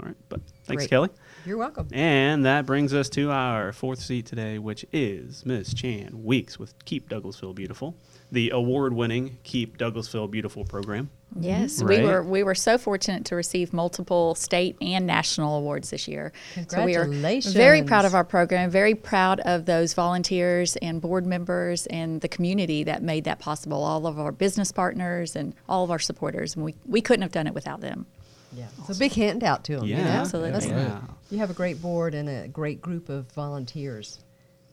All 0.00 0.06
right, 0.06 0.16
but 0.30 0.40
thanks, 0.64 0.84
Great. 0.84 0.90
Kelly. 0.90 1.08
You're 1.44 1.58
welcome. 1.58 1.88
And 1.92 2.46
that 2.46 2.64
brings 2.64 2.94
us 2.94 3.10
to 3.10 3.30
our 3.30 3.72
fourth 3.72 4.00
seat 4.00 4.24
today, 4.24 4.58
which 4.58 4.86
is 4.92 5.44
Miss 5.44 5.74
Chan 5.74 6.10
Weeks 6.24 6.58
with 6.58 6.72
Keep 6.86 7.10
Douglasville 7.10 7.54
Beautiful, 7.54 7.94
the 8.32 8.50
award-winning 8.50 9.36
Keep 9.42 9.76
Douglasville 9.76 10.30
Beautiful 10.30 10.64
program. 10.64 11.10
Mm-hmm. 11.34 11.44
Yes, 11.44 11.82
we 11.82 12.02
were 12.02 12.22
we 12.22 12.42
were 12.42 12.54
so 12.54 12.78
fortunate 12.78 13.26
to 13.26 13.36
receive 13.36 13.74
multiple 13.74 14.34
state 14.34 14.76
and 14.80 15.06
national 15.06 15.58
awards 15.58 15.90
this 15.90 16.08
year. 16.08 16.32
So 16.68 16.84
we 16.84 16.96
are 16.96 17.06
very 17.06 17.82
proud 17.82 18.06
of 18.06 18.14
our 18.14 18.24
program, 18.24 18.70
very 18.70 18.94
proud 18.94 19.40
of 19.40 19.66
those 19.66 19.92
volunteers 19.92 20.76
and 20.76 21.00
board 21.00 21.26
members 21.26 21.86
and 21.88 22.22
the 22.22 22.28
community 22.28 22.84
that 22.84 23.02
made 23.02 23.24
that 23.24 23.38
possible. 23.38 23.82
All 23.82 24.06
of 24.06 24.18
our 24.18 24.32
business 24.32 24.72
partners 24.72 25.36
and 25.36 25.54
all 25.68 25.84
of 25.84 25.90
our 25.90 25.98
supporters, 25.98 26.56
and 26.56 26.64
we, 26.64 26.74
we 26.86 27.02
couldn't 27.02 27.22
have 27.22 27.32
done 27.32 27.46
it 27.46 27.54
without 27.54 27.80
them. 27.82 28.06
Yeah. 28.52 28.66
So 28.86 28.94
big 28.98 29.12
handout 29.12 29.64
to 29.64 29.76
them. 29.76 29.84
Yeah, 29.86 29.98
you 29.98 30.04
know? 30.04 30.10
Absolutely. 30.10 30.50
That's- 30.52 30.70
Yeah. 30.70 31.00
You 31.30 31.38
have 31.38 31.50
a 31.50 31.54
great 31.54 31.80
board 31.80 32.14
and 32.14 32.28
a 32.28 32.48
great 32.48 32.82
group 32.82 33.08
of 33.08 33.30
volunteers 33.32 34.18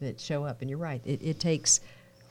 that 0.02 0.20
show 0.20 0.44
up, 0.44 0.62
and 0.62 0.70
you're 0.70 0.80
right. 0.80 1.02
It, 1.06 1.22
it 1.22 1.40
takes. 1.40 1.80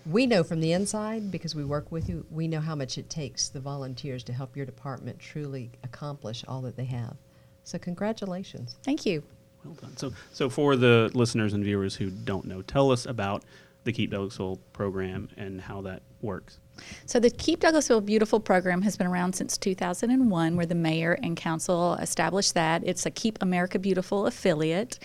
We 0.04 0.26
know 0.26 0.42
from 0.44 0.61
the 0.61 0.72
inside 0.72 1.30
because 1.30 1.54
we 1.54 1.64
work 1.64 1.90
with 1.92 2.09
you. 2.09 2.26
We 2.30 2.48
know 2.48 2.61
how 2.61 2.74
much 2.74 2.96
it 2.98 3.09
takes 3.11 3.48
the 3.48 3.61
volunteers 3.61 4.22
to 4.24 4.32
help 4.32 4.56
your 4.56 4.66
department 4.66 5.18
truly 5.18 5.70
accomplish 5.85 6.44
all 6.48 6.61
that 6.62 6.76
they 6.76 6.85
have. 6.87 7.16
So 7.64 7.78
congratulations. 7.78 8.76
Thank 8.85 9.04
you. 9.06 9.22
Well 9.64 9.74
done. 9.74 9.96
So, 9.96 10.12
so 10.32 10.48
for 10.48 10.76
the 10.76 11.11
listeners 11.14 11.52
and 11.54 11.64
viewers 11.64 11.96
who 11.96 12.11
don't 12.11 12.44
know, 12.46 12.62
tell 12.62 12.90
us 12.92 13.06
about 13.06 13.42
the 13.85 13.92
Keep 13.92 14.12
Douglasville 14.12 14.59
program 14.72 15.28
and 15.37 15.61
how 15.61 15.82
that 15.82 16.02
works. 16.22 16.59
So 17.06 17.20
the 17.20 17.30
Keep 17.30 17.60
Douglasville 17.60 18.04
Beautiful 18.04 18.40
program 18.40 18.82
has 18.82 18.96
been 18.96 19.06
around 19.06 19.34
since 19.34 19.56
2001, 19.58 20.56
where 20.56 20.66
the 20.66 20.74
mayor 20.74 21.18
and 21.22 21.36
council 21.36 21.94
established 21.94 22.54
that. 22.54 22.82
It's 22.84 23.06
a 23.06 23.10
Keep 23.10 23.42
America 23.42 23.78
Beautiful 23.78 24.26
affiliate. 24.26 24.98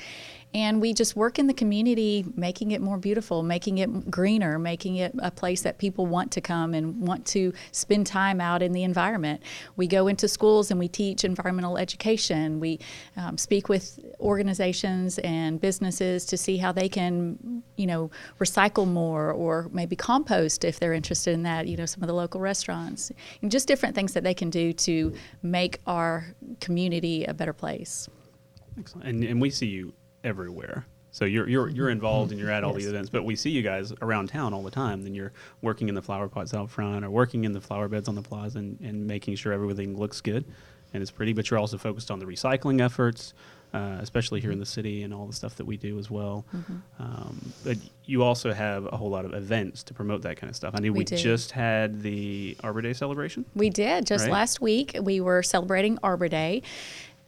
And 0.54 0.82
we 0.82 0.94
just 0.94 1.16
work 1.16 1.40
in 1.40 1.48
the 1.48 1.54
community, 1.54 2.26
making 2.36 2.72
it 2.72 2.82
more 2.82 2.98
beautiful, 2.98 3.42
making 3.42 3.78
it 3.78 4.12
greener, 4.12 4.60
making 4.60 4.98
it 4.98 5.14
a 5.20 5.32
place 5.32 5.62
that 5.62 5.78
people 5.78 6.06
want 6.06 6.32
to 6.34 6.42
come 6.42 6.74
and 6.74 7.08
want 7.08 7.26
to 7.28 7.54
spend 7.72 8.06
time 8.06 8.42
out 8.42 8.62
in 8.62 8.74
the 8.74 8.84
environment. 8.84 9.42
We 9.78 9.88
go 9.88 10.08
into 10.08 10.28
schools 10.28 10.70
and 10.70 10.80
we 10.80 10.90
teach 10.90 11.24
environmental 11.24 11.78
education. 11.78 12.60
We 12.60 12.80
um, 13.16 13.38
speak 13.38 13.70
with 13.70 13.98
organizations 14.20 15.20
and 15.20 15.60
businesses 15.62 16.26
to 16.26 16.38
see 16.38 16.58
how 16.58 16.74
they 16.74 16.90
can, 16.90 17.64
you 17.78 17.88
know, 17.88 18.12
recycle 18.40 18.86
more 18.86 19.32
or 19.32 19.70
maybe 19.72 19.96
compost 19.96 20.66
if 20.66 20.80
they're 20.80 20.94
interested 20.94 21.34
in 21.34 21.44
that. 21.44 21.68
You 21.68 21.78
know, 21.78 21.86
some 21.86 22.04
of 22.04 22.08
the 22.08 22.14
local 22.14 22.42
restaurants, 22.42 23.12
and 23.42 23.50
just 23.50 23.68
different 23.68 23.96
things 23.96 24.14
that 24.14 24.24
they 24.24 24.34
can 24.34 24.50
do 24.50 24.74
to 24.74 25.14
make 25.44 25.80
our 25.88 26.36
community 26.60 27.24
a 27.24 27.34
better 27.34 27.54
place. 27.54 28.10
Excellent. 28.78 29.08
And, 29.08 29.24
and 29.24 29.42
we 29.42 29.50
see 29.50 29.68
you 29.68 29.94
everywhere. 30.24 30.86
So 31.14 31.26
you're, 31.26 31.48
you're, 31.50 31.68
you're 31.70 31.90
involved 31.90 32.32
and 32.32 32.40
you're 32.40 32.50
at 32.52 32.64
all 32.64 32.74
these 32.74 32.86
Yes. 32.86 32.92
events, 32.92 33.10
but 33.10 33.26
we 33.26 33.36
see 33.36 33.50
you 33.50 33.62
guys 33.62 33.92
around 34.02 34.30
town 34.30 34.54
all 34.54 34.64
the 34.64 34.72
time. 34.72 35.04
Then 35.04 35.14
you're 35.14 35.34
working 35.62 35.90
in 35.90 35.96
the 35.96 36.02
flower 36.02 36.30
pots 36.30 36.54
out 36.54 36.70
front 36.70 37.04
or 37.04 37.10
working 37.10 37.44
in 37.44 37.52
the 37.52 37.60
flower 37.60 37.90
beds 37.90 38.08
on 38.08 38.16
the 38.16 38.22
plaza 38.22 38.60
and, 38.60 38.80
and 38.80 39.06
making 39.08 39.36
sure 39.36 39.52
everything 39.52 39.98
looks 39.98 40.22
good 40.22 40.46
and 40.94 41.02
it's 41.02 41.12
pretty, 41.12 41.34
but 41.34 41.50
you're 41.50 41.60
also 41.60 41.78
focused 41.78 42.12
on 42.12 42.20
the 42.20 42.26
recycling 42.26 42.82
efforts, 42.82 43.34
uh, 43.74 43.98
especially 44.02 44.40
here 44.42 44.52
in 44.52 44.60
the 44.60 44.66
city 44.66 45.04
and 45.04 45.14
all 45.14 45.26
the 45.26 45.32
stuff 45.34 45.56
that 45.56 45.66
we 45.66 45.76
do 45.78 45.98
as 46.00 46.10
well. 46.12 46.46
Um, 47.00 47.54
but 47.64 47.78
you 48.06 48.24
also 48.24 48.54
have 48.54 48.86
a 48.92 48.98
whole 48.98 49.10
lot 49.10 49.24
of 49.26 49.34
events 49.34 49.84
to 49.84 49.94
promote 49.94 50.22
that 50.24 50.36
kind 50.38 50.50
of 50.50 50.56
stuff. 50.56 50.74
I 50.76 50.80
know 50.80 50.92
we, 50.92 51.00
We 51.00 51.06
just 51.06 51.52
had 51.52 52.02
the 52.02 52.58
Arbor 52.64 52.82
Day 52.82 52.92
celebration. 52.94 53.46
We 53.56 53.70
did 53.70 54.06
just 54.06 54.24
Right. 54.26 54.32
last 54.32 54.60
week. 54.62 54.98
We 55.02 55.22
were 55.22 55.44
celebrating 55.44 55.98
Arbor 56.04 56.28
Day, 56.28 56.62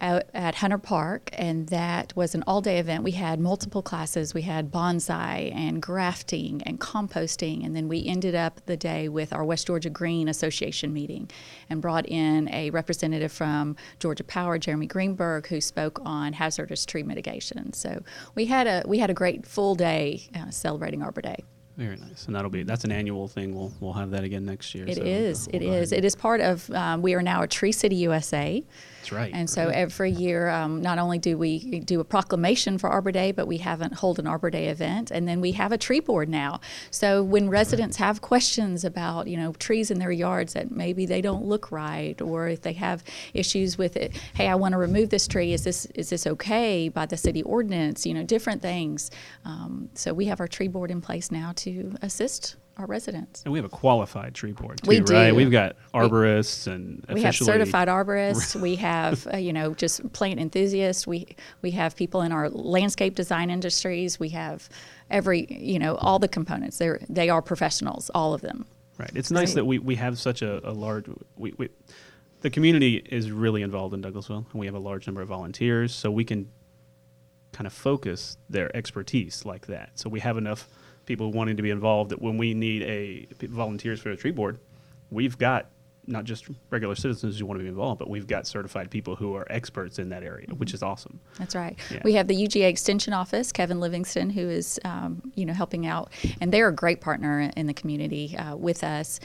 out 0.02 0.24
at 0.34 0.56
Hunter 0.56 0.78
Park, 0.78 1.30
and 1.34 1.68
that 1.68 2.14
was 2.16 2.36
an 2.36 2.44
all 2.46 2.62
day 2.62 2.78
event. 2.80 3.04
We 3.04 3.12
had 3.12 3.40
multiple 3.40 3.82
classes. 3.82 4.34
We 4.34 4.42
had 4.42 4.72
bonsai 4.72 5.54
and 5.56 5.82
grafting 5.82 6.62
and 6.66 6.80
composting, 6.80 7.66
and 7.66 7.76
then 7.76 7.88
we 7.88 8.06
ended 8.06 8.36
up 8.36 8.62
the 8.66 8.76
day 8.78 9.08
with 9.08 9.32
our 9.34 9.44
West 9.46 9.68
Georgia 9.68 9.90
Green 9.90 10.28
Association 10.28 10.94
meeting 10.94 11.30
and 11.70 11.82
brought 11.82 12.06
in 12.08 12.50
a 12.50 12.70
representative 12.72 13.32
from 13.32 13.76
Georgia 14.00 14.24
Power, 14.24 14.58
Jeremy 14.58 14.88
Greenberg, 14.88 15.48
who 15.48 15.62
spoke 15.62 16.00
on 16.04 16.34
hazardous 16.34 16.86
tree 16.86 17.04
mitigation. 17.04 17.72
So 17.74 18.04
we 18.36 18.46
had 18.46 18.68
a 18.68 18.84
we 18.86 19.00
had 19.00 19.10
a 19.10 19.14
great 19.14 19.46
full 19.46 19.76
day 19.76 20.28
uh, 20.36 20.50
celebrating 20.50 21.02
Arbor 21.02 21.22
Day. 21.22 21.44
Very 21.76 21.96
nice, 21.96 22.28
and 22.28 22.36
that'll 22.36 22.52
be 22.52 22.62
that's 22.64 22.84
an 22.84 22.92
annual 22.92 23.28
thing. 23.28 23.56
We'll 23.56 23.72
we'll 23.80 23.94
have 23.94 24.12
that 24.12 24.24
again 24.24 24.46
next 24.46 24.76
year. 24.76 24.86
It 24.88 24.98
so 24.98 25.02
is. 25.04 25.48
we'll 25.48 25.62
It 25.62 25.66
ahead 25.68 25.82
is. 25.84 25.92
and- 25.92 26.00
It 26.00 26.06
is 26.06 26.16
part 26.16 26.40
of. 26.42 26.70
Um, 26.72 27.02
we 27.02 27.16
are 27.16 27.22
now 27.24 27.42
a 27.42 27.48
Tree 27.48 27.72
City 27.72 27.96
USA. 27.96 28.64
That's 29.04 29.12
right. 29.12 29.32
And 29.34 29.50
so 29.50 29.66
right. 29.66 29.76
every 29.76 30.12
year, 30.12 30.50
um, 30.50 30.82
not 30.82 30.98
only 30.98 31.18
do 31.18 31.38
we 31.38 31.82
do 31.82 32.00
a 32.00 32.06
proclamation 32.06 32.78
for 32.78 32.90
Arbor 32.90 33.12
Day, 33.12 33.34
but 33.34 33.48
we 33.48 33.58
have 33.58 33.82
a, 33.82 33.94
hold 33.94 34.18
an 34.18 34.28
Arbor 34.28 34.50
Day 34.50 34.68
event, 34.70 35.12
and 35.12 35.28
then 35.28 35.42
we 35.42 35.52
have 35.52 35.74
a 35.74 35.78
tree 35.78 36.00
board 36.00 36.30
now. 36.30 36.62
So 36.90 37.22
when 37.22 37.50
residents 37.50 37.98
have 37.98 38.22
questions 38.22 38.86
about 38.86 39.28
you 39.28 39.36
know 39.36 39.52
trees 39.54 39.92
in 39.92 40.00
their 40.00 40.12
yards 40.12 40.54
that 40.54 40.72
maybe 40.72 41.06
they 41.06 41.22
don't 41.22 41.44
look 41.44 41.70
right, 41.70 42.22
or 42.22 42.48
if 42.48 42.62
they 42.62 42.74
have 42.74 43.04
issues 43.34 43.78
with 43.78 43.98
it, 43.98 44.16
hey, 44.36 44.48
I 44.48 44.56
want 44.56 44.72
to 44.72 44.78
remove 44.78 45.10
this 45.10 45.28
tree. 45.28 45.52
Is 45.52 45.66
this 45.66 45.86
is 45.88 46.10
this 46.10 46.26
okay 46.26 46.88
by 46.88 47.06
the 47.06 47.18
city 47.18 47.44
ordinance? 47.44 48.06
You 48.06 48.14
know, 48.14 48.24
different 48.24 48.62
things. 48.62 49.12
Um, 49.44 49.90
so 49.96 50.14
we 50.14 50.26
have 50.28 50.40
our 50.40 50.48
tree 50.48 50.70
board 50.70 50.92
in 50.92 51.02
place 51.02 51.30
now 51.30 51.52
to 51.58 51.94
assist 52.02 52.56
our 52.78 52.86
residents. 52.88 53.44
and 53.44 53.54
we 53.54 53.60
have 53.60 53.66
a 53.66 53.70
qualified 53.70 54.34
tree 54.34 54.52
board 54.52 54.82
too, 54.82 54.90
We 54.90 55.00
right? 55.02 55.30
do. 55.30 55.36
We've 55.36 55.52
got 55.52 55.76
We- 55.94 56.00
arborists 56.00 56.66
and 56.68 57.06
We 57.12 57.22
have 57.22 57.36
certified 57.36 57.88
arborists. 57.88 58.56
we 58.62 58.76
have, 58.78 59.28
uh, 59.32 59.38
you 59.38 59.54
know, 59.54 59.74
just 59.76 60.12
plant 60.14 60.40
enthusiasts. 60.40 61.06
We 61.06 61.28
we 61.62 61.72
have 61.72 61.96
people 61.96 62.22
in 62.22 62.32
our 62.32 62.50
landscape 62.50 63.14
design 63.16 63.50
industries. 63.50 64.20
We 64.20 64.30
have 64.30 64.70
every, 65.12 65.46
you 65.50 65.78
know, 65.78 65.96
all 65.96 66.18
the 66.18 66.28
components. 66.28 66.78
They 66.80 66.88
are 66.88 67.00
they 67.10 67.30
are 67.30 67.42
professionals, 67.42 68.10
all 68.16 68.34
of 68.34 68.42
them. 68.42 68.66
Right. 68.98 69.12
It's 69.16 69.32
nice 69.32 69.50
Right. 69.50 69.56
that 69.56 69.66
we, 69.66 69.80
we 69.80 69.96
have 69.96 70.18
such 70.20 70.42
a, 70.42 70.68
a 70.68 70.72
large 70.72 71.06
we, 71.36 71.54
we 71.58 71.70
the 72.42 72.50
community 72.50 72.98
is 72.98 73.32
really 73.32 73.62
involved 73.62 73.94
in 73.94 74.02
Douglasville 74.02 74.46
and 74.52 74.60
we 74.60 74.66
have 74.66 74.76
a 74.76 74.80
large 74.80 75.06
number 75.08 75.22
of 75.22 75.28
volunteers 75.28 75.94
so 75.94 76.10
we 76.12 76.26
can 76.26 76.50
kind 77.54 77.68
of 77.68 77.74
focus 77.74 78.38
their 78.50 78.76
expertise 78.76 79.46
like 79.46 79.68
that. 79.68 79.92
So 79.94 80.10
we 80.10 80.20
have 80.22 80.38
enough 80.38 80.68
people 81.06 81.32
wanting 81.32 81.58
to 81.58 81.64
be 81.64 81.70
involved 81.70 82.12
that 82.12 82.22
when 82.22 82.38
we 82.38 82.54
need 82.54 82.84
a 82.84 83.28
volunteers 83.48 84.00
for 84.00 84.10
the 84.10 84.16
tree 84.16 84.32
board, 84.32 84.60
we've 85.12 85.38
got 85.38 85.68
not 86.08 86.26
just 86.26 86.50
regular 86.70 86.96
citizens 86.96 87.40
who 87.40 87.46
want 87.46 87.60
to 87.60 87.64
be 87.64 87.70
involved, 87.70 88.00
but 88.00 88.10
we've 88.10 88.28
got 88.28 88.46
certified 88.46 88.90
people 88.90 89.16
who 89.16 89.36
are 89.36 89.46
experts 89.50 90.00
in 90.00 90.10
that 90.10 90.24
area, 90.24 90.48
which 90.58 90.74
is 90.74 90.84
awesome. 90.84 91.20
That's 91.40 91.56
right. 91.56 91.78
Yeah. 91.92 92.02
We 92.04 92.14
have 92.14 92.28
the 92.28 92.36
UGA 92.36 92.68
Extension 92.68 93.14
Office, 93.14 93.52
Kevin 93.52 93.80
Livingston, 93.80 94.30
who 94.30 94.50
is, 94.50 94.80
um, 94.86 95.32
you 95.36 95.46
know, 95.46 95.54
helping 95.54 95.86
out, 95.86 96.12
and 96.42 96.52
they're 96.52 96.68
a 96.68 96.74
great 96.74 97.02
partner 97.02 97.52
in 97.56 97.68
the 97.68 97.74
community 97.74 98.36
uh, 98.38 98.56
with 98.56 98.84
us. 98.84 99.20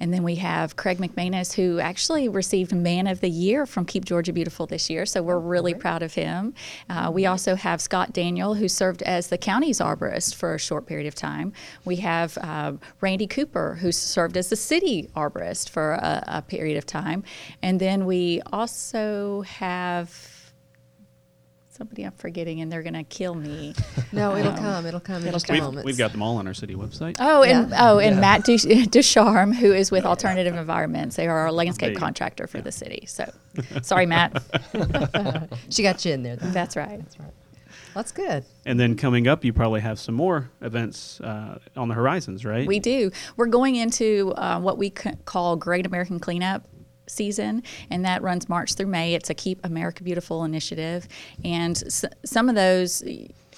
And 0.00 0.12
then 0.14 0.22
we 0.22 0.36
have 0.36 0.76
Craig 0.76 0.98
McManus, 0.98 1.52
who 1.54 1.80
actually 1.80 2.28
received 2.28 2.72
Man 2.72 3.06
of 3.06 3.20
the 3.20 3.30
Year 3.30 3.66
from 3.66 3.84
Keep 3.84 4.04
Georgia 4.04 4.32
Beautiful 4.32 4.66
this 4.66 4.88
year, 4.88 5.06
so 5.06 5.22
we're 5.22 5.38
really 5.38 5.74
proud 5.74 6.02
of 6.02 6.14
him. 6.14 6.54
Uh, 6.88 7.10
we 7.12 7.26
also 7.26 7.54
have 7.54 7.80
Scott 7.80 8.12
Daniel, 8.12 8.54
who 8.54 8.68
served 8.68 9.02
as 9.02 9.28
the 9.28 9.38
county's 9.38 9.80
arborist 9.80 10.34
for 10.34 10.54
a 10.54 10.58
short 10.58 10.86
period 10.86 11.06
of 11.06 11.14
time. 11.14 11.52
We 11.84 11.96
have 11.96 12.38
uh, 12.38 12.74
Randy 13.00 13.26
Cooper, 13.26 13.76
who 13.80 13.90
served 13.92 14.36
as 14.36 14.50
the 14.50 14.56
city 14.56 15.10
arborist 15.16 15.68
for 15.70 15.92
a, 15.92 16.17
a 16.26 16.42
period 16.42 16.76
of 16.76 16.86
time. 16.86 17.22
And 17.62 17.78
then 17.80 18.04
we 18.06 18.40
also 18.52 19.42
have 19.42 20.34
somebody 21.70 22.02
I'm 22.02 22.10
forgetting, 22.12 22.60
and 22.60 22.72
they're 22.72 22.82
going 22.82 22.94
to 22.94 23.04
kill 23.04 23.34
me. 23.34 23.74
No, 24.10 24.34
it'll 24.36 24.52
Um, 24.52 24.58
come. 24.58 24.86
It'll 24.86 25.00
come 25.00 25.24
it'll 25.26 25.38
come. 25.38 25.74
We've, 25.76 25.84
we've 25.84 25.98
got 25.98 26.12
them 26.12 26.22
all 26.22 26.38
on 26.38 26.46
our 26.46 26.54
city 26.54 26.74
website. 26.74 27.16
Oh, 27.20 27.42
and 27.42 27.70
Yeah. 27.70 27.90
oh, 27.92 27.98
and 27.98 28.14
Yeah. 28.16 28.20
Matt 28.22 28.40
Duch- 28.44 28.90
Ducharme, 28.90 29.52
who 29.52 29.72
is 29.74 29.90
with 29.90 30.06
Alternative 30.06 30.54
Environments. 30.56 31.16
They 31.16 31.28
are 31.28 31.36
our 31.36 31.52
landscape 31.52 31.90
you 31.90 31.94
go. 31.96 32.00
contractor 32.00 32.46
for 32.46 32.60
the 32.62 32.72
city. 32.72 33.04
So, 33.06 33.30
sorry, 33.82 34.06
Matt. 34.06 34.42
She 35.68 35.82
got 35.82 36.02
you 36.06 36.14
in 36.14 36.22
there. 36.22 36.36
Though. 36.36 36.48
That's 36.50 36.74
right. 36.74 36.98
That's 37.00 37.20
right. 37.20 37.32
That's 37.94 38.12
good. 38.12 38.44
And 38.66 38.78
then 38.78 38.96
coming 38.96 39.26
up, 39.28 39.44
you 39.44 39.52
probably 39.52 39.80
have 39.80 39.98
some 39.98 40.14
more 40.14 40.50
events 40.60 41.20
uh, 41.20 41.58
on 41.76 41.88
the 41.88 41.94
horizons, 41.94 42.44
right? 42.44 42.66
We 42.66 42.78
do. 42.80 43.10
We're 43.36 43.46
going 43.46 43.76
into 43.76 44.32
uh, 44.36 44.60
what 44.60 44.78
we 44.78 44.92
c- 44.96 45.10
call 45.24 45.56
Great 45.56 45.86
American 45.86 46.20
Cleanup 46.20 46.66
season, 47.08 47.62
and 47.90 48.04
that 48.04 48.22
runs 48.22 48.48
March 48.48 48.74
through 48.74 48.86
May. 48.86 49.14
It's 49.14 49.30
a 49.30 49.34
Keep 49.34 49.64
America 49.64 50.02
Beautiful 50.02 50.44
initiative, 50.44 51.08
and 51.44 51.76
s- 51.86 52.04
some 52.24 52.48
of 52.48 52.54
those. 52.54 53.02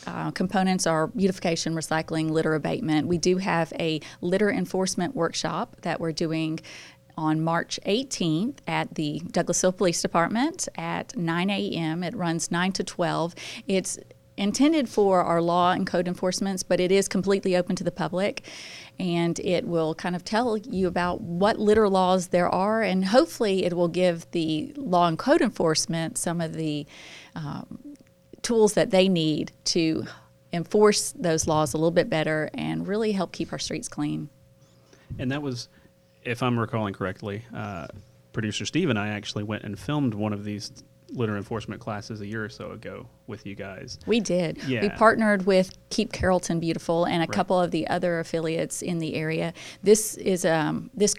Uh, 0.07 0.31
components 0.31 0.87
are 0.87 1.09
beautification, 1.09 1.75
recycling, 1.75 2.31
litter 2.31 2.55
abatement. 2.55 3.07
We 3.07 3.19
do 3.19 3.37
have 3.37 3.71
a 3.79 4.01
litter 4.23 4.51
enforcement 4.51 5.15
workshop 5.15 5.77
that 5.83 6.01
we're 6.01 6.13
doing 6.13 6.59
on 7.19 7.43
March 7.43 7.79
18th 7.85 8.61
at 8.67 8.95
the 8.95 9.21
Douglasville 9.27 9.77
Police 9.77 10.01
Department 10.01 10.69
at 10.77 11.15
9 11.15 11.51
a.m. 11.51 12.03
It 12.03 12.17
runs 12.17 12.51
9 12.51 12.73
to 12.73 12.85
12. 12.85 13.35
It's 13.69 13.99
intended 14.41 14.89
for 14.89 15.23
our 15.23 15.43
law 15.43 15.73
and 15.73 15.87
code 15.87 16.09
enforcements, 16.09 16.63
but 16.63 16.81
it 16.81 16.91
is 16.91 17.07
completely 17.07 17.55
open 17.55 17.77
to 17.77 17.85
the 17.85 17.93
public. 17.93 18.43
And 18.99 19.39
it 19.41 19.67
will 19.67 19.95
kind 19.95 20.17
of 20.17 20.25
tell 20.25 20.57
you 20.57 20.89
about 20.89 21.21
what 21.21 21.59
litter 21.59 21.89
laws 21.89 22.29
there 22.29 22.49
are, 22.49 22.83
and 22.83 23.05
hopefully, 23.05 23.65
it 23.65 23.75
will 23.75 23.89
give 23.89 24.31
the 24.33 24.73
law 24.77 25.09
and 25.09 25.19
code 25.19 25.41
enforcement 25.41 26.19
some 26.19 26.41
of 26.41 26.55
the 26.55 26.87
um, 27.35 27.97
tools 28.43 28.75
that 28.75 28.91
they 28.91 29.09
need 29.09 29.53
to 29.65 30.05
enforce 30.53 31.13
those 31.13 31.47
laws 31.47 31.73
a 31.73 31.77
little 31.77 31.91
bit 31.91 32.11
better 32.11 32.51
and 32.55 32.89
really 32.89 33.13
help 33.13 33.33
keep 33.33 33.53
our 33.53 33.59
streets 33.59 33.89
clean. 33.89 34.29
And 35.19 35.31
that 35.31 35.41
was, 35.43 35.69
if 36.25 36.43
I'm 36.43 36.59
recalling 36.59 36.93
correctly, 36.93 37.45
uh, 37.55 37.87
producer 38.33 38.67
Steve 38.67 38.91
and 38.91 38.99
I 38.99 39.09
actually 39.09 39.45
went 39.45 39.65
and 39.65 39.79
filmed 39.79 40.15
one 40.15 40.33
of 40.33 40.45
these 40.45 40.73
litter 41.13 41.37
enforcement 41.37 41.81
classes 41.81 42.21
a 42.21 42.27
year 42.27 42.45
or 42.45 42.49
so 42.49 42.71
ago 42.71 43.07
with 43.27 43.47
you 43.47 43.55
guys. 43.55 43.99
We 44.07 44.21
did. 44.21 44.59
We 44.83 44.89
partnered 44.91 45.47
with 45.47 45.73
Keep 45.91 46.13
Carrollton 46.13 46.61
Beautiful 46.61 47.05
and 47.05 47.17
a 47.17 47.21
Right. 47.21 47.33
couple 47.33 47.61
of 47.61 47.71
the 47.71 47.87
other 47.89 48.21
affiliates 48.21 48.83
in 48.83 48.99
the 48.99 49.15
area. 49.15 49.53
This 49.83 50.17
is 50.17 50.45
um, 50.45 50.91
this 50.95 51.15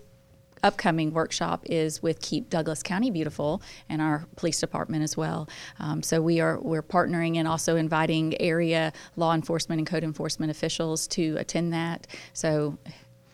upcoming 0.64 1.12
workshop 1.12 1.64
is 1.66 2.04
with 2.04 2.22
Keep 2.22 2.50
Douglas 2.50 2.84
County 2.84 3.10
Beautiful 3.10 3.62
and 3.90 4.02
our 4.02 4.28
police 4.36 4.60
department 4.60 5.04
as 5.04 5.18
well. 5.18 5.50
Um, 5.80 6.04
so 6.04 6.22
we 6.22 6.40
are 6.40 6.60
we're 6.60 6.84
partnering 6.84 7.38
and 7.38 7.48
also 7.48 7.76
inviting 7.76 8.40
area 8.40 8.94
law 9.16 9.34
enforcement 9.34 9.80
and 9.80 9.88
code 9.88 10.04
enforcement 10.04 10.52
officials 10.52 11.08
to 11.10 11.36
attend 11.38 11.74
that. 11.74 12.06
So 12.34 12.78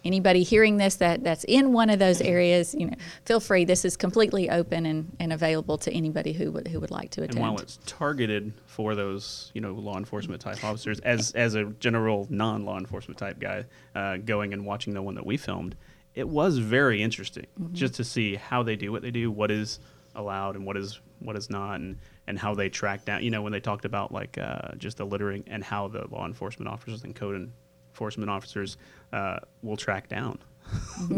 anybody 0.08 0.42
hearing 0.44 0.78
this 0.78 0.96
that 0.96 1.24
that's 1.24 1.44
in 1.44 1.74
one 1.74 1.90
of 1.90 2.00
those 2.00 2.22
areas, 2.22 2.74
you 2.74 2.88
know, 2.88 2.96
feel 3.26 3.40
free. 3.40 3.66
This 3.66 3.86
is 3.86 3.96
completely 3.98 4.50
open 4.50 4.86
and, 4.86 5.16
and 5.20 5.32
available 5.34 5.78
to 5.80 5.92
anybody 5.92 6.34
who 6.34 6.52
would 6.54 6.68
who 6.68 6.80
would 6.80 6.92
like 6.92 7.12
to 7.12 7.22
attend. 7.24 7.38
And 7.38 7.48
while 7.48 7.58
it's 7.60 7.78
targeted 7.86 8.54
for 8.66 8.96
those, 8.96 9.52
you 9.54 9.62
know, 9.62 9.74
law 9.74 9.98
enforcement 9.98 10.42
type 10.42 10.64
officers, 10.64 11.00
as 11.02 11.32
as 11.34 11.54
a 11.56 11.66
general 11.66 12.26
non-law 12.30 12.80
enforcement 12.80 13.18
type 13.20 13.40
guy, 13.40 13.66
uh, 13.94 14.18
going 14.18 14.54
and 14.54 14.66
watching 14.66 14.94
the 14.94 15.02
one 15.02 15.16
that 15.16 15.26
we 15.26 15.38
filmed, 15.38 15.76
it 16.16 16.28
was 16.28 16.58
very 16.58 17.02
interesting 17.02 17.46
Mm-hmm. 17.60 17.74
just 17.74 17.94
to 17.96 18.04
see 18.04 18.36
how 18.36 18.64
they 18.64 18.76
do 18.76 18.92
what 18.92 19.02
they 19.02 19.12
do, 19.12 19.30
what 19.32 19.52
is 19.52 19.80
allowed 20.16 20.56
and 20.56 20.66
what 20.66 20.78
is 20.78 21.00
what 21.20 21.36
is 21.36 21.50
not, 21.50 21.76
and 21.80 21.98
and 22.28 22.40
how 22.40 22.56
they 22.56 22.70
track 22.70 23.06
down. 23.06 23.24
You 23.24 23.32
know, 23.32 23.42
when 23.42 23.52
they 23.52 23.60
talked 23.60 23.86
about 23.86 24.12
like 24.12 24.38
uh, 24.38 24.76
just 24.78 24.98
the 24.98 25.06
littering 25.06 25.44
and 25.48 25.64
how 25.64 25.88
the 25.88 26.06
law 26.10 26.26
enforcement 26.26 26.70
officers 26.70 27.04
and 27.04 27.16
code 27.16 27.52
enforcement 27.98 28.30
officers 28.30 28.78
uh, 29.12 29.40
will 29.64 29.76
track 29.76 30.08
down 30.08 30.38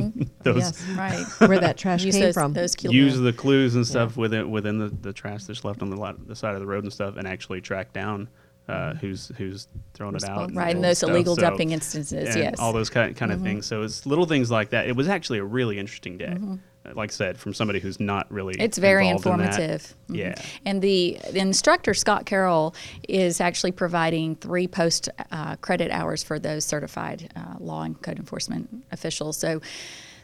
those 0.43 0.57
Yes. 0.57 0.85
right. 0.95 1.25
Where 1.49 1.59
that 1.59 1.75
trash 1.77 2.03
came 2.03 2.13
those, 2.13 2.33
from. 2.33 2.53
those 2.53 2.75
use 2.83 3.17
the 3.19 3.33
clues 3.33 3.75
and 3.75 3.85
stuff 3.85 4.15
within 4.15 4.49
within 4.49 4.77
the, 4.77 4.87
the 4.89 5.11
trash 5.11 5.43
that's 5.45 5.65
left 5.65 5.81
on 5.81 5.89
the, 5.89 5.97
lot, 5.97 6.25
the 6.27 6.35
side 6.35 6.53
of 6.53 6.59
the 6.61 6.67
road 6.67 6.83
and 6.85 6.93
stuff, 6.93 7.17
and 7.17 7.27
actually 7.27 7.59
track 7.59 7.91
down 7.91 8.29
uh, 8.69 8.93
who's 8.93 9.31
who's 9.37 9.67
throwing 9.95 10.15
it 10.15 10.23
out. 10.23 10.53
Right, 10.53 10.75
and 10.75 10.83
those 10.85 10.99
stuff. 10.99 11.09
illegal 11.09 11.35
So- 11.35 11.41
dumping 11.41 11.71
instances. 11.71 12.35
Yes, 12.35 12.53
Mm-hmm. 12.55 12.63
all 12.63 12.71
those 12.71 12.89
kind 12.91 13.13
kind 13.17 13.31
of 13.31 13.41
things. 13.41 13.65
So 13.65 13.81
it's 13.81 14.05
little 14.05 14.25
things 14.27 14.49
like 14.51 14.69
that. 14.69 14.87
It 14.87 14.95
was 14.95 15.09
actually 15.09 15.39
a 15.39 15.43
really 15.43 15.79
interesting 15.79 16.17
day. 16.17 16.37
Uh, 16.41 16.55
Like 16.95 17.11
I 17.11 17.13
said, 17.13 17.37
from 17.37 17.53
somebody 17.53 17.79
who's 17.79 17.99
not 17.99 18.31
really 18.31 18.55
it's 18.59 18.77
very 18.77 19.07
involved 19.07 19.39
in 19.41 19.45
that. 19.45 19.59
informative. 19.59 19.95
Mhm. 20.09 20.15
Yeah. 20.17 20.35
and 20.65 20.81
the, 20.81 21.17
the 21.31 21.39
instructor 21.39 21.93
Scott 21.93 22.25
Carroll 22.25 22.73
is 23.07 23.39
actually 23.41 23.71
providing 23.71 24.35
three 24.35 24.67
post 24.67 25.09
uh, 25.31 25.55
credit 25.57 25.91
hours 25.91 26.23
for 26.23 26.39
those 26.39 26.65
certified 26.65 27.31
uh, 27.35 27.55
law 27.59 27.83
and 27.83 28.01
code 28.01 28.17
enforcement 28.19 28.69
officials. 28.91 29.37
So. 29.37 29.61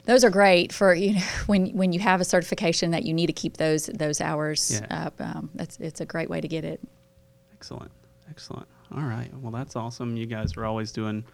Those 0.08 0.24
are 0.24 0.30
great 0.30 0.72
for 0.72 0.94
you 0.94 1.16
know 1.16 1.22
when 1.48 1.70
when 1.76 1.92
you 1.92 2.00
have 2.00 2.22
a 2.22 2.26
certification 2.26 2.92
that 2.92 3.06
you 3.06 3.14
need 3.16 3.26
to 3.26 3.34
keep 3.34 3.58
those 3.58 3.88
those 3.88 4.22
hours 4.22 4.80
Yeah. 4.80 5.06
up. 5.08 5.20
Um, 5.20 5.50
that's 5.56 5.78
it's 5.80 6.00
a 6.00 6.06
great 6.06 6.30
way 6.30 6.40
to 6.42 6.48
get 6.48 6.64
it. 6.64 6.80
Excellent, 7.54 7.92
excellent. 8.30 8.68
All 8.96 9.02
right, 9.02 9.32
well 9.42 9.52
that's 9.52 9.76
awesome. 9.76 10.16
You 10.16 10.28
guys 10.28 10.56
are 10.58 10.66
always 10.66 10.92
doing 10.92 11.26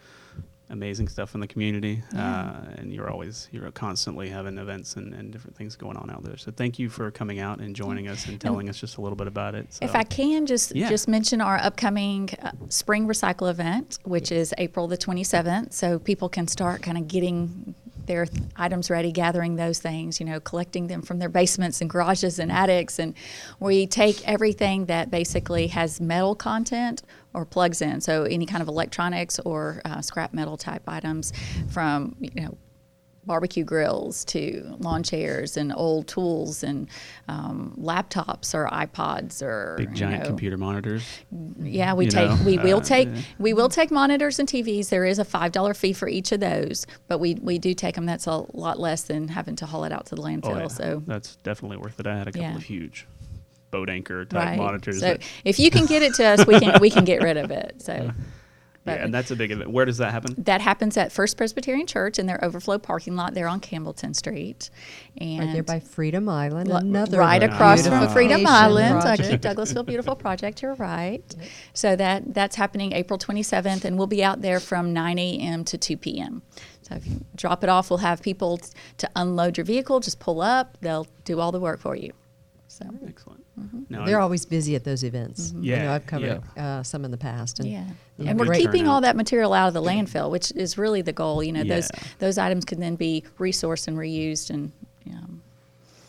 amazing 0.71 1.07
stuff 1.07 1.35
in 1.35 1.41
the 1.41 1.47
community, 1.47 2.01
Yeah. 2.13 2.41
uh, 2.51 2.71
and 2.77 2.91
you're 2.93 3.09
always 3.09 3.47
you're 3.51 3.69
constantly 3.71 4.29
having 4.29 4.57
events 4.57 4.95
and, 4.95 5.13
and 5.13 5.31
different 5.31 5.55
things 5.55 5.75
going 5.75 5.97
on 5.97 6.09
out 6.09 6.23
there. 6.23 6.37
So 6.37 6.51
thank 6.51 6.79
you 6.79 6.89
for 6.89 7.11
coming 7.11 7.39
out 7.39 7.59
and 7.59 7.75
joining 7.75 8.07
us 8.07 8.25
and 8.27 8.39
telling 8.39 8.69
us 8.69 8.79
just 8.79 8.97
a 8.97 9.01
little 9.01 9.15
bit 9.15 9.27
about 9.27 9.53
it. 9.55 9.67
If 9.81 9.95
I 9.95 10.03
can 10.03 10.45
just 10.45 10.75
Yeah. 10.75 10.89
just 10.89 11.07
mention 11.07 11.41
our 11.41 11.57
upcoming 11.57 12.29
uh, 12.41 12.51
spring 12.69 13.07
recycle 13.07 13.49
event, 13.49 13.99
which 14.03 14.31
is 14.31 14.53
April 14.57 14.87
the 14.87 14.97
27th, 14.97 15.73
so 15.73 15.99
people 15.99 16.29
can 16.29 16.47
start 16.47 16.81
kind 16.81 16.97
of 16.97 17.07
getting 17.07 17.75
their 18.05 18.27
items 18.55 18.89
ready, 18.89 19.11
gathering 19.11 19.55
those 19.55 19.79
things, 19.79 20.19
you 20.19 20.25
know, 20.25 20.39
collecting 20.39 20.87
them 20.87 21.01
from 21.01 21.19
their 21.19 21.29
basements 21.29 21.81
and 21.81 21.89
garages 21.89 22.39
and 22.39 22.51
attics, 22.51 22.99
and 22.99 23.13
we 23.59 23.87
take 23.87 24.27
everything 24.27 24.85
that 24.85 25.11
basically 25.11 25.67
has 25.67 26.01
metal 26.01 26.35
content 26.35 27.03
or 27.33 27.45
plugs 27.45 27.81
in, 27.81 28.01
so 28.01 28.23
any 28.23 28.45
kind 28.45 28.61
of 28.61 28.67
electronics 28.67 29.39
or 29.39 29.81
uh, 29.85 30.01
scrap 30.01 30.33
metal 30.33 30.57
type 30.57 30.83
items 30.87 31.31
from 31.69 32.15
you 32.19 32.41
know 32.41 32.57
barbecue 33.25 33.63
grills 33.63 34.25
to 34.25 34.75
lawn 34.79 35.03
chairs 35.03 35.57
and 35.57 35.71
old 35.75 36.07
tools 36.07 36.63
and 36.63 36.87
um, 37.27 37.75
laptops 37.79 38.53
or 38.53 38.67
iPods 38.67 39.41
or 39.41 39.75
big 39.77 39.89
you 39.89 39.95
giant 39.95 40.23
know, 40.23 40.27
computer 40.27 40.57
monitors. 40.57 41.03
Yeah, 41.61 41.93
we 41.93 42.05
you 42.05 42.11
take 42.11 42.29
know, 42.29 42.39
we 42.45 42.57
will 42.57 42.79
uh, 42.79 42.83
take 42.83 43.07
yeah. 43.07 43.21
we 43.37 43.53
will 43.53 43.69
take 43.69 43.91
monitors 43.91 44.39
and 44.39 44.47
TVs. 44.47 44.89
There 44.89 45.05
is 45.05 45.19
a 45.19 45.25
five 45.25 45.51
dollar 45.51 45.73
fee 45.73 45.93
for 45.93 46.07
each 46.07 46.31
of 46.31 46.39
those, 46.39 46.87
but 47.07 47.19
we 47.19 47.35
we 47.35 47.57
do 47.57 47.73
take 47.73 47.95
them. 47.95 48.05
That's 48.05 48.27
a 48.27 48.45
lot 48.53 48.79
less 48.79 49.03
than 49.03 49.27
having 49.27 49.55
to 49.57 49.65
haul 49.65 49.83
it 49.83 49.91
out 49.91 50.07
to 50.07 50.15
the 50.15 50.21
landfill. 50.21 50.55
Oh, 50.55 50.59
yeah. 50.59 50.67
So 50.67 51.03
that's 51.05 51.35
definitely 51.37 51.77
worth 51.77 51.99
it. 51.99 52.07
I 52.07 52.17
had 52.17 52.27
a 52.27 52.31
couple 52.31 52.41
Yeah. 52.41 52.55
of 52.55 52.63
huge 52.63 53.07
boat 53.69 53.89
anchor 53.89 54.25
type 54.25 54.45
right. 54.45 54.57
monitors. 54.57 54.99
So 54.99 55.17
if 55.45 55.59
you 55.59 55.71
can 55.71 55.85
get 55.85 56.01
it 56.01 56.15
to 56.15 56.25
us, 56.25 56.45
we 56.45 56.59
can 56.59 56.79
we 56.81 56.89
can 56.89 57.05
get 57.05 57.21
rid 57.21 57.37
of 57.37 57.51
it. 57.51 57.81
So. 57.81 58.11
But 58.83 58.97
yeah, 58.97 59.05
and 59.05 59.13
that's 59.13 59.29
a 59.29 59.35
big 59.35 59.51
event. 59.51 59.69
Where 59.69 59.85
does 59.85 59.97
that 59.97 60.11
happen? 60.11 60.33
that 60.39 60.59
happens 60.59 60.97
at 60.97 61.11
First 61.11 61.37
Presbyterian 61.37 61.85
Church 61.85 62.17
in 62.17 62.25
their 62.25 62.43
overflow 62.43 62.79
parking 62.79 63.15
lot 63.15 63.35
there 63.35 63.47
on 63.47 63.59
Campbellton 63.59 64.15
Street, 64.15 64.71
and 65.17 65.39
Right 65.39 65.53
there 65.53 65.63
by 65.63 65.79
Freedom 65.79 66.27
Island, 66.27 66.67
Lo- 66.67 66.77
another 66.77 67.19
right 67.19 67.43
across 67.43 67.85
from 67.87 68.09
Freedom 68.09 68.45
Island, 68.47 69.01
project. 69.01 69.29
Keep 69.29 69.41
Douglasville 69.41 69.85
Beautiful 69.85 70.15
Project. 70.15 70.63
You're 70.63 70.73
right. 70.75 71.23
So 71.73 71.95
that 71.95 72.33
that's 72.33 72.55
happening 72.55 72.93
April 72.93 73.19
27th, 73.19 73.85
and 73.85 73.97
we'll 73.99 74.07
be 74.07 74.23
out 74.23 74.41
there 74.41 74.59
from 74.59 74.93
9 74.93 75.19
a.m. 75.19 75.63
to 75.65 75.77
2 75.77 75.97
p.m. 75.97 76.41
So 76.81 76.95
if 76.95 77.05
you 77.05 77.23
drop 77.35 77.63
it 77.63 77.69
off, 77.69 77.91
we'll 77.91 77.99
have 77.99 78.21
people 78.23 78.57
t- 78.57 78.69
to 78.97 79.09
unload 79.15 79.57
your 79.57 79.65
vehicle. 79.65 79.99
Just 79.99 80.19
pull 80.19 80.41
up; 80.41 80.77
they'll 80.81 81.07
do 81.23 81.39
all 81.39 81.51
the 81.51 81.59
work 81.59 81.79
for 81.79 81.95
you. 81.95 82.13
So 82.67 82.85
Excellent. 83.07 83.45
Mm-hmm. 83.59 83.81
Now, 83.89 84.05
They're 84.05 84.21
always 84.21 84.45
busy 84.45 84.75
at 84.75 84.85
those 84.85 85.03
events. 85.03 85.53
I 85.55 85.59
Yeah, 85.59 85.83
know 85.83 85.91
I've 85.93 86.05
covered 86.07 86.41
uh, 86.57 86.83
some 86.83 87.03
in 87.03 87.11
the 87.11 87.17
past. 87.17 87.59
And 87.59 87.69
yeah, 87.69 87.83
yeah, 87.83 87.93
and 88.27 88.39
we're 88.39 88.45
great 88.47 88.61
keeping 88.61 88.87
all 88.87 89.01
that 89.01 89.15
material 89.15 89.53
out 89.53 89.67
of 89.67 89.73
the 89.73 89.81
landfill, 89.81 90.29
which 90.31 90.51
is 90.51 90.77
really 90.77 91.01
the 91.01 91.13
goal. 91.13 91.43
You 91.43 91.51
know, 91.51 91.63
those 91.63 91.89
Yeah. 91.93 92.03
those 92.19 92.37
items 92.37 92.65
can 92.65 92.79
then 92.79 92.95
be 92.95 93.23
resourced 93.39 93.87
and 93.87 93.97
reused, 93.97 94.49
and 94.49 94.71
um, 95.09 95.41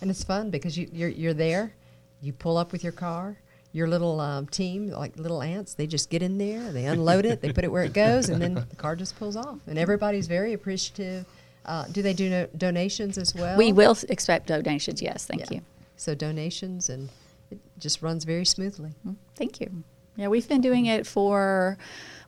And 0.01 0.11
it's 0.11 0.25
fun 0.25 0.51
because 0.51 0.77
you, 0.77 0.88
you're 0.92 1.09
you're 1.11 1.35
there, 1.35 1.72
you 2.20 2.33
pull 2.33 2.57
up 2.57 2.72
with 2.72 2.83
your 2.83 2.92
car, 2.92 3.37
your 3.72 3.88
little 3.88 4.20
um, 4.20 4.46
team, 4.46 4.88
like 4.90 5.16
little 5.18 5.42
ants, 5.42 5.75
they 5.75 5.87
just 5.87 6.11
get 6.11 6.22
in 6.22 6.38
there, 6.38 6.72
they 6.72 6.85
unload 6.87 7.25
it, 7.25 7.40
they 7.40 7.53
put 7.53 7.64
it 7.64 7.72
where 7.72 7.85
it 7.85 7.92
goes, 7.92 8.29
and 8.29 8.40
then 8.42 8.55
the 8.55 8.77
car 8.77 8.94
just 8.96 9.18
pulls 9.18 9.37
off. 9.37 9.59
And 9.66 9.79
everybody's 9.79 10.27
very 10.27 10.53
appreciative. 10.53 11.25
Uh, 11.64 11.87
do 11.92 12.03
they 12.03 12.12
do 12.12 12.29
no- 12.29 12.46
donations 12.57 13.16
as 13.18 13.35
well? 13.35 13.57
we 13.57 13.72
will 13.72 13.96
expect 14.09 14.48
donations. 14.48 15.01
Yes, 15.01 15.25
thank 15.27 15.42
Yeah. 15.51 15.59
you. 15.59 15.61
So 15.96 16.14
donations, 16.14 16.88
and 16.90 17.09
it 17.53 17.61
just 17.79 18.03
runs 18.03 18.25
very 18.25 18.44
smoothly. 18.44 18.90
Mm, 19.07 19.14
Thank 19.37 19.61
you. 19.61 19.85
Yeah, 20.16 20.29
we've 20.29 20.48
been 20.48 20.61
doing 20.61 20.87
it 20.87 21.07
for, 21.07 21.79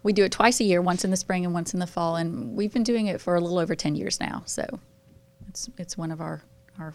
we 0.02 0.12
do 0.12 0.24
it 0.24 0.32
twice 0.32 0.60
a 0.60 0.64
year, 0.64 0.80
once 0.80 1.04
in 1.04 1.10
the 1.10 1.16
spring 1.16 1.44
and 1.44 1.52
once 1.54 1.74
in 1.74 1.80
the 1.80 1.86
fall, 1.86 2.16
and 2.16 2.56
we've 2.56 2.72
been 2.72 2.82
doing 2.82 3.06
it 3.08 3.20
for 3.20 3.34
a 3.34 3.40
little 3.40 3.58
over 3.58 3.74
10 3.74 3.94
years 3.94 4.20
now. 4.20 4.42
So 4.46 4.64
it's, 5.48 5.68
it's 5.78 5.96
one 5.98 6.10
of 6.10 6.20
our, 6.20 6.42
our 6.78 6.94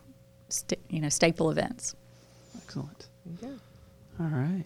sta- 0.49 0.80
you 0.89 0.99
know, 1.02 1.10
staple 1.10 1.52
events. 1.52 1.95
excellent. 2.58 3.08
Yeah. 3.41 3.49
All 4.19 4.28
right. 4.28 4.65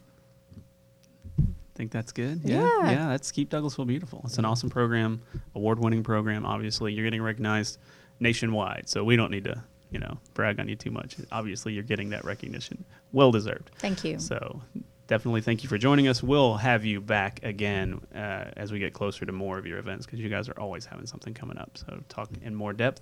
Think 1.76 1.92
that's 1.92 2.12
good. 2.12 2.42
Yeah. 2.44 2.70
Yeah. 2.84 3.08
That's 3.10 3.32
Keep 3.32 3.50
Douglasville 3.50 3.88
Beautiful. 3.88 4.22
It's 4.26 4.38
an 4.38 4.46
awesome 4.46 4.70
program, 4.70 5.22
award-winning 5.56 6.04
program. 6.04 6.46
Obviously, 6.46 6.94
you're 6.94 7.04
getting 7.04 7.22
recognized 7.22 7.80
nationwide, 8.20 8.88
so 8.88 9.04
we 9.04 9.16
don't 9.16 9.32
need 9.32 9.44
to, 9.46 9.62
you 9.90 10.00
know, 10.00 10.20
brag 10.36 10.60
on 10.60 10.70
you 10.70 10.76
too 10.76 10.92
much. 10.92 11.16
Obviously, 11.32 11.74
you're 11.74 11.84
getting 11.84 12.10
that 12.12 12.24
recognition, 12.26 12.86
well 13.12 13.32
deserved. 13.32 13.72
Thank 13.80 14.04
you. 14.04 14.20
So 14.20 14.62
definitely 15.14 15.42
thank 15.42 15.62
you 15.62 15.70
for 15.70 15.78
joining 15.78 16.08
us. 16.08 16.24
We'll 16.24 16.56
have 16.56 16.84
you 16.84 17.00
back 17.00 17.40
again 17.44 18.02
uh, 18.16 18.46
as 18.58 18.72
we 18.72 18.80
get 18.80 18.94
closer 18.94 19.28
to 19.28 19.32
more 19.32 19.60
of 19.60 19.68
your 19.68 19.78
events 19.78 20.08
because 20.08 20.20
you 20.20 20.28
guys 20.28 20.50
are 20.50 20.60
always 20.60 20.88
having 20.88 21.06
something 21.06 21.36
coming 21.36 21.60
up. 21.60 21.78
So 21.78 22.02
talk 22.10 22.32
in 22.42 22.56
more 22.56 22.74
depth. 22.74 23.02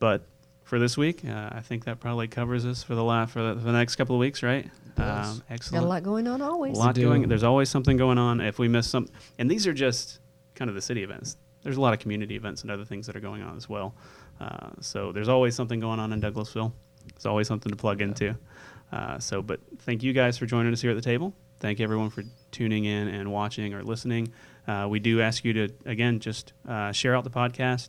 But 0.00 0.26
for 0.64 0.80
this 0.80 0.96
week, 0.96 1.24
uh, 1.24 1.50
I 1.52 1.60
think 1.60 1.84
that 1.84 2.00
probably 2.00 2.26
covers 2.26 2.66
us 2.66 2.82
for 2.82 2.96
the 2.96 3.04
la- 3.04 3.26
for 3.26 3.40
the, 3.40 3.60
for 3.60 3.66
the 3.66 3.72
next 3.72 3.94
couple 3.94 4.16
of 4.16 4.18
weeks, 4.18 4.42
right? 4.42 4.68
does. 4.96 5.28
Um, 5.28 5.38
Got 5.38 5.44
excellent. 5.54 5.84
a 5.84 5.88
lot 5.88 6.02
going 6.02 6.26
on 6.26 6.42
always. 6.42 6.76
A 6.76 6.80
lot 6.80 6.96
do. 6.96 7.02
going. 7.02 7.28
There's 7.28 7.44
always 7.44 7.68
something 7.68 7.96
going 7.96 8.18
on. 8.18 8.40
If 8.40 8.58
we 8.58 8.66
miss 8.66 8.88
some, 8.88 9.06
and 9.38 9.48
these 9.48 9.64
are 9.68 9.72
just 9.72 10.18
kind 10.56 10.68
of 10.68 10.74
the 10.74 10.82
city 10.82 11.04
events. 11.04 11.36
There's 11.62 11.76
a 11.76 11.80
lot 11.80 11.92
of 11.92 12.00
community 12.00 12.34
events 12.34 12.62
and 12.62 12.70
other 12.72 12.84
things 12.84 13.06
that 13.06 13.14
are 13.14 13.20
going 13.20 13.42
on 13.42 13.56
as 13.56 13.68
well. 13.68 13.94
Uh, 14.40 14.70
so 14.80 15.12
there's 15.12 15.28
always 15.28 15.54
something 15.54 15.78
going 15.78 16.00
on 16.00 16.12
in 16.12 16.20
Douglasville. 16.20 16.72
There's 17.14 17.26
always 17.26 17.46
something 17.46 17.70
to 17.70 17.76
plug 17.76 18.00
into. 18.02 18.34
Uh, 18.92 19.18
so, 19.18 19.42
but 19.42 19.60
thank 19.80 20.02
you 20.02 20.12
guys 20.12 20.38
for 20.38 20.46
joining 20.46 20.72
us 20.72 20.80
here 20.80 20.90
at 20.90 20.94
the 20.94 21.02
table. 21.02 21.34
Thank 21.60 21.80
everyone 21.80 22.10
for 22.10 22.22
tuning 22.52 22.84
in 22.84 23.08
and 23.08 23.32
watching 23.32 23.74
or 23.74 23.82
listening. 23.82 24.32
Uh, 24.66 24.86
we 24.88 25.00
do 25.00 25.20
ask 25.20 25.44
you 25.44 25.52
to 25.54 25.68
again 25.86 26.20
just 26.20 26.52
uh, 26.68 26.92
share 26.92 27.16
out 27.16 27.24
the 27.24 27.30
podcast. 27.30 27.88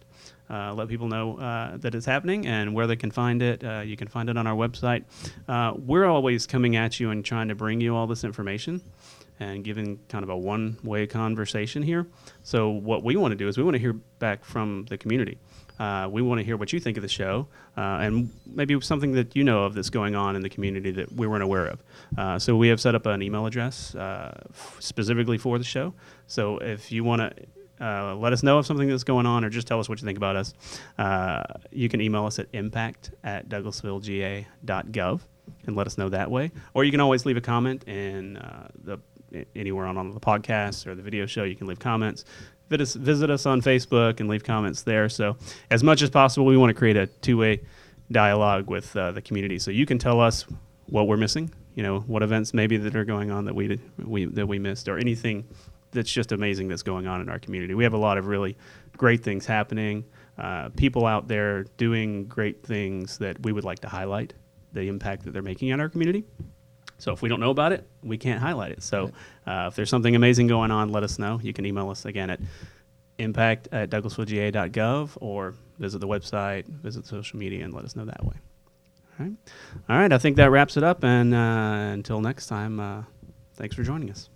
Uh, 0.50 0.74
let 0.74 0.88
people 0.88 1.08
know 1.08 1.38
uh, 1.38 1.78
that 1.78 1.94
it's 1.94 2.08
happening 2.08 2.48
and 2.48 2.74
where 2.74 2.88
they 2.88 2.96
can 2.96 3.12
find 3.12 3.44
it. 3.44 3.64
Uh, 3.64 3.82
you 3.82 3.96
can 3.96 4.08
find 4.08 4.30
it 4.30 4.38
on 4.38 4.48
our 4.48 4.56
website. 4.56 5.04
We're 5.86 6.06
always 6.06 6.48
coming 6.48 6.76
at 6.76 7.00
you 7.00 7.12
and 7.12 7.24
trying 7.24 7.50
to 7.50 7.56
bring 7.56 7.80
you 7.80 7.96
all 7.96 8.08
this 8.08 8.24
information 8.24 8.82
and 9.40 9.64
giving 9.64 10.00
kind 10.10 10.24
of 10.24 10.30
a 10.30 10.38
one 10.38 10.78
way 10.84 11.08
conversation 11.08 11.84
here. 11.84 12.08
So, 12.44 12.70
what 12.70 13.04
we 13.04 13.16
want 13.16 13.32
to 13.32 13.36
do 13.36 13.48
is 13.48 13.58
we 13.58 13.64
want 13.64 13.76
to 13.76 13.80
hear 13.80 13.94
back 13.94 14.44
from 14.44 14.86
the 14.90 14.98
community. 14.98 15.38
Uh, 15.80 16.10
we 16.12 16.22
want 16.22 16.40
to 16.40 16.44
hear 16.44 16.58
what 16.58 16.74
you 16.74 16.80
think 16.80 16.98
of 16.98 17.04
the 17.04 17.10
show 17.10 17.48
uh, 17.78 18.00
and 18.02 18.30
maybe 18.46 18.80
something 18.82 19.14
that 19.14 19.36
you 19.36 19.44
know 19.44 19.64
of 19.64 19.74
that's 19.74 19.90
going 19.90 20.16
on 20.16 20.36
in 20.36 20.42
the 20.42 20.50
community 20.50 20.92
that 20.92 21.12
we 21.14 21.26
weren't 21.26 21.44
aware 21.44 21.68
of. 21.68 21.84
Uh, 22.18 22.38
so, 22.38 22.56
we 22.56 22.68
have 22.68 22.82
set 22.82 22.96
up 22.96 23.06
an 23.06 23.22
email 23.22 23.46
address 23.46 23.96
uh, 23.96 24.32
f- 24.50 24.78
specifically 24.80 25.38
for 25.38 25.58
the 25.58 25.64
show. 25.64 25.94
So, 26.28 26.58
if 26.58 26.92
you 26.92 27.04
want 27.04 27.22
to 27.22 27.86
uh, 27.86 28.14
let 28.16 28.34
us 28.34 28.44
know 28.44 28.58
of 28.58 28.66
something 28.66 28.90
that's 28.90 29.06
going 29.06 29.26
on 29.26 29.46
or 29.46 29.50
just 29.50 29.68
tell 29.68 29.80
us 29.80 29.88
what 29.88 30.02
you 30.02 30.06
think 30.06 30.18
about 30.18 30.36
us. 30.36 30.54
Uh, 30.98 31.42
you 31.72 31.88
can 31.88 32.02
email 32.02 32.26
us 32.26 32.38
at 32.38 32.48
impact 32.52 33.12
at 33.24 33.48
douglasvillega.gov 33.48 35.22
and 35.66 35.76
let 35.78 35.88
us 35.88 35.98
know 35.98 36.10
that 36.10 36.30
way. 36.30 36.52
Or 36.74 36.84
you 36.84 36.92
can 36.92 37.00
always 37.00 37.26
leave 37.26 37.38
a 37.38 37.42
comment 37.42 37.88
in 37.88 38.34
the 38.84 39.00
anywhere 39.56 39.86
on, 39.86 39.98
on 39.98 40.12
the 40.12 40.20
podcast 40.20 40.88
or 40.88 40.96
the 40.96 41.02
video 41.02 41.26
show. 41.26 41.44
You 41.44 41.56
can 41.56 41.68
leave 41.68 41.80
comments. 41.80 42.26
Visit 42.70 43.30
us, 43.30 43.46
on 43.46 43.62
Facebook 43.62 44.20
and 44.20 44.30
leave 44.30 44.44
comments 44.44 44.84
there. 44.84 45.10
So 45.10 45.38
as 45.72 45.84
much 45.84 46.02
as 46.02 46.10
possible, 46.10 46.46
we 46.46 46.58
want 46.58 46.70
to 46.70 46.74
create 46.74 46.98
a 46.98 47.08
two-way 47.08 47.62
dialogue 48.12 48.70
with 48.70 48.96
uh, 48.96 49.12
the 49.12 49.22
community. 49.22 49.60
So 49.60 49.72
you 49.72 49.86
can 49.86 49.98
tell 49.98 50.20
us 50.22 50.46
what 50.88 51.08
we're 51.08 51.18
missing. 51.18 51.52
You 51.76 51.84
know 51.84 52.00
what 52.02 52.24
events 52.24 52.54
maybe 52.54 52.78
that 52.78 52.96
are 52.96 53.06
going 53.06 53.32
on 53.32 53.46
that 53.46 53.56
we 53.56 53.80
we 53.98 54.26
that 54.26 54.48
we 54.48 54.60
missed, 54.60 54.90
or 54.90 54.98
anything 54.98 55.46
that's 55.92 56.12
just 56.12 56.32
amazing 56.32 56.68
that's 56.68 56.84
going 56.84 57.08
on 57.08 57.22
in 57.22 57.30
our 57.30 57.40
community. 57.40 57.74
We 57.74 57.84
have 57.84 57.94
a 57.94 57.98
lot 57.98 58.18
of 58.18 58.28
really 58.28 58.58
great 58.98 59.24
things 59.24 59.46
happening. 59.46 60.04
Uh, 60.38 60.70
people 60.70 61.06
out 61.06 61.28
there 61.28 61.64
doing 61.78 62.26
great 62.26 62.64
things 62.64 63.18
that 63.18 63.42
we 63.44 63.52
would 63.52 63.64
like 63.64 63.80
to 63.80 63.88
highlight 63.88 64.34
the 64.74 64.82
impact 64.82 65.24
that 65.24 65.32
they're 65.32 65.42
making 65.42 65.72
on 65.74 65.80
our 65.80 65.90
community. 65.90 66.26
So 67.00 67.14
if 67.14 67.22
we 67.22 67.30
don't 67.30 67.40
know 67.40 67.50
about 67.50 67.72
it, 67.72 67.88
we 68.04 68.18
can't 68.18 68.40
highlight 68.40 68.72
it. 68.72 68.84
So 68.84 69.12
uh, 69.48 69.66
if 69.70 69.76
there's 69.76 69.90
something 69.90 70.16
amazing 70.16 70.48
going 70.48 70.70
on, 70.70 70.90
let 70.90 71.04
us 71.04 71.18
know. 71.18 71.40
You 71.42 71.54
can 71.54 71.66
email 71.66 71.90
us 71.90 72.06
again 72.06 72.30
at 72.30 72.40
impact 73.18 73.68
at 73.72 73.90
douglasvillega.gov 73.90 75.18
or 75.22 75.56
visit 75.78 76.00
the 76.00 76.08
website, 76.08 76.68
visit 76.68 77.06
social 77.06 77.40
media, 77.40 77.64
and 77.64 77.74
let 77.74 77.86
us 77.86 77.96
know 77.96 78.06
that 78.06 78.24
way. 78.24 78.36
All 79.20 79.26
right. 79.26 79.36
All 79.90 79.98
right. 79.98 80.14
I 80.14 80.18
think 80.18 80.38
that 80.38 80.52
wraps 80.52 80.78
it 80.78 80.84
up. 80.84 81.04
And 81.04 81.34
uh, 81.34 81.38
until 81.94 82.22
next 82.22 82.48
time, 82.48 82.80
uh, 82.80 83.04
thanks 83.56 83.76
for 83.76 83.84
joining 83.84 84.10
us. 84.10 84.30